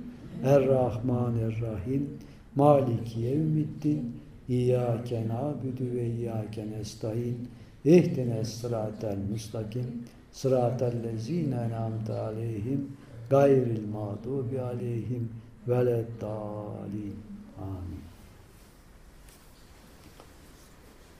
Errahmanirrahim. 0.44 2.10
Maliki 2.56 3.20
yevmiddin. 3.20 4.16
İyyâke 4.50 5.28
nâbüdü 5.28 5.96
ve 5.96 6.10
iyyâke 6.10 6.72
nestaîn. 6.72 7.38
İhdines 7.86 8.50
sıratel 8.50 9.18
müstakim. 9.32 10.04
Sıratel 10.32 11.04
lezîne 11.04 11.56
en'amte 11.56 12.14
aleyhim. 12.14 12.88
Gayril 13.30 13.88
mağdubi 13.88 14.62
aleyhim. 14.62 15.30
Veleddâlin. 15.68 17.16
Amin. 17.62 18.15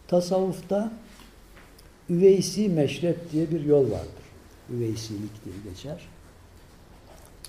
Tasavvufta 0.08 0.92
Üveysi 2.10 2.70
meşrep 2.70 3.32
diye 3.32 3.52
bir 3.52 3.66
yol 3.66 3.92
vardır. 3.92 4.26
Üveysilik 4.70 5.46
diye 5.46 5.56
geçer. 5.70 6.02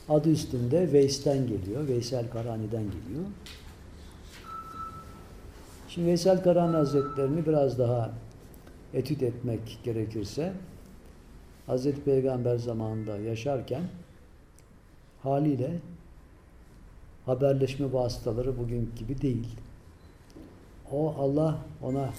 Adı 0.08 0.30
üstünde 0.30 0.92
Veys'ten 0.92 1.46
geliyor. 1.46 1.88
Veysel 1.88 2.30
Karani'den 2.30 2.84
geliyor. 2.84 3.24
Şimdi 5.88 6.08
Veysel 6.08 6.42
Karani 6.42 6.76
Hazretlerini 6.76 7.46
biraz 7.46 7.78
daha 7.78 8.10
etüt 8.94 9.22
etmek 9.22 9.78
gerekirse 9.84 10.52
Hazreti 11.66 12.00
Peygamber 12.00 12.56
zamanında 12.56 13.18
yaşarken 13.18 13.82
haliyle 15.22 15.70
haberleşme 17.26 17.92
vasıtaları 17.92 18.58
bugünkü 18.58 18.96
gibi 18.96 19.22
değil. 19.22 19.48
O 20.92 21.14
Allah 21.18 21.58
ona 21.82 22.10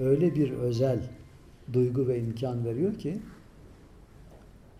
öyle 0.00 0.34
bir 0.34 0.50
özel 0.50 0.98
duygu 1.72 2.08
ve 2.08 2.18
imkan 2.18 2.64
veriyor 2.64 2.94
ki 2.94 3.18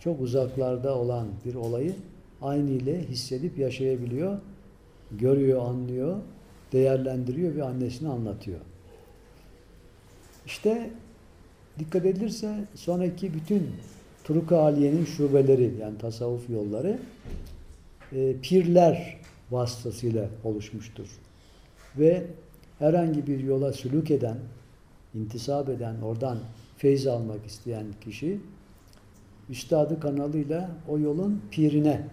çok 0.01 0.21
uzaklarda 0.21 0.99
olan 0.99 1.29
bir 1.45 1.55
olayı 1.55 1.95
aynı 2.43 2.71
ile 2.71 3.09
hissedip 3.09 3.59
yaşayabiliyor, 3.59 4.39
görüyor, 5.13 5.63
anlıyor, 5.67 6.17
değerlendiriyor 6.73 7.57
ve 7.57 7.65
annesine 7.65 8.09
anlatıyor. 8.09 8.61
İşte 10.47 10.91
dikkat 11.79 12.07
edilirse 12.07 12.65
sonraki 12.75 13.35
bütün 13.35 13.71
Turuk 14.25 14.53
Aliye'nin 14.53 15.05
şubeleri 15.05 15.75
yani 15.81 15.99
tasavvuf 15.99 16.51
yolları 16.51 16.99
e, 18.13 18.37
pirler 18.43 19.17
vasıtasıyla 19.51 20.29
oluşmuştur. 20.45 21.09
Ve 21.99 22.27
herhangi 22.79 23.27
bir 23.27 23.41
yola 23.41 23.73
sülük 23.73 24.11
eden, 24.11 24.37
intisap 25.15 25.69
eden, 25.69 26.01
oradan 26.01 26.39
feyz 26.77 27.07
almak 27.07 27.47
isteyen 27.47 27.87
kişi 28.01 28.41
üstadı 29.49 30.01
kanalıyla 30.01 30.71
o 30.89 30.99
yolun 30.99 31.43
pirine 31.51 32.07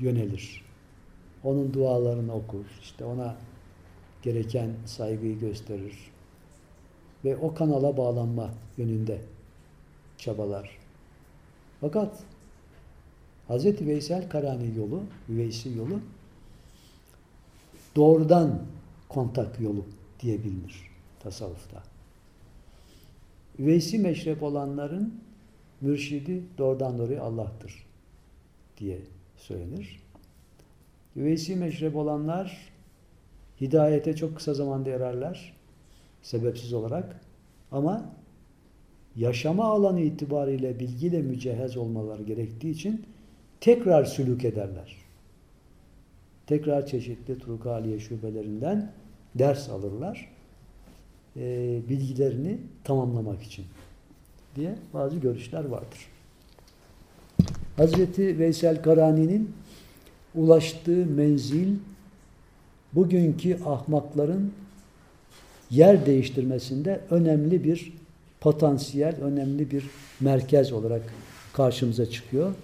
yönelir. 0.00 0.64
Onun 1.44 1.72
dualarını 1.72 2.34
okur. 2.34 2.64
işte 2.82 3.04
ona 3.04 3.36
gereken 4.22 4.70
saygıyı 4.86 5.38
gösterir. 5.38 6.10
Ve 7.24 7.36
o 7.36 7.54
kanala 7.54 7.96
bağlanma 7.96 8.50
yönünde 8.76 9.20
çabalar. 10.18 10.78
Fakat 11.80 12.22
Hz. 13.48 13.64
Veysel 13.64 14.28
Karani 14.28 14.78
yolu, 14.78 15.02
Üveysi 15.28 15.68
yolu 15.78 16.00
doğrudan 17.96 18.62
kontak 19.08 19.60
yolu 19.60 19.84
diye 20.20 20.44
bilinir 20.44 20.90
tasavvufta. 21.20 21.82
Üveysi 23.60 23.98
meşrep 23.98 24.42
olanların 24.42 25.14
mürşidi 25.80 26.42
doğrudan 26.58 26.98
doğruya 26.98 27.22
Allah'tır 27.22 27.86
diye 28.78 28.98
söylenir. 29.36 30.02
Üveysi 31.16 31.56
meşrep 31.56 31.96
olanlar 31.96 32.72
hidayete 33.60 34.16
çok 34.16 34.36
kısa 34.36 34.54
zamanda 34.54 34.90
ererler. 34.90 35.52
Sebepsiz 36.22 36.72
olarak. 36.72 37.20
Ama 37.72 38.12
yaşama 39.16 39.64
alanı 39.64 40.00
itibariyle 40.00 40.80
bilgiyle 40.80 41.22
mücehhez 41.22 41.76
olmaları 41.76 42.22
gerektiği 42.22 42.70
için 42.70 43.06
tekrar 43.60 44.04
sülük 44.04 44.44
ederler. 44.44 44.96
Tekrar 46.46 46.86
çeşitli 46.86 47.38
Turukaliye 47.38 47.98
şubelerinden 47.98 48.92
ders 49.34 49.68
alırlar. 49.68 50.39
E, 51.36 51.78
bilgilerini 51.88 52.58
tamamlamak 52.84 53.42
için 53.42 53.64
diye 54.56 54.74
bazı 54.94 55.16
görüşler 55.16 55.64
vardır. 55.64 56.06
Hazreti 57.76 58.38
Veysel 58.38 58.82
Karani'nin 58.82 59.52
ulaştığı 60.34 61.06
menzil 61.06 61.76
bugünkü 62.92 63.58
ahmakların 63.64 64.52
yer 65.70 66.06
değiştirmesinde 66.06 67.00
önemli 67.10 67.64
bir 67.64 67.92
potansiyel, 68.40 69.14
önemli 69.20 69.70
bir 69.70 69.84
merkez 70.20 70.72
olarak 70.72 71.02
karşımıza 71.52 72.10
çıkıyor. 72.10 72.54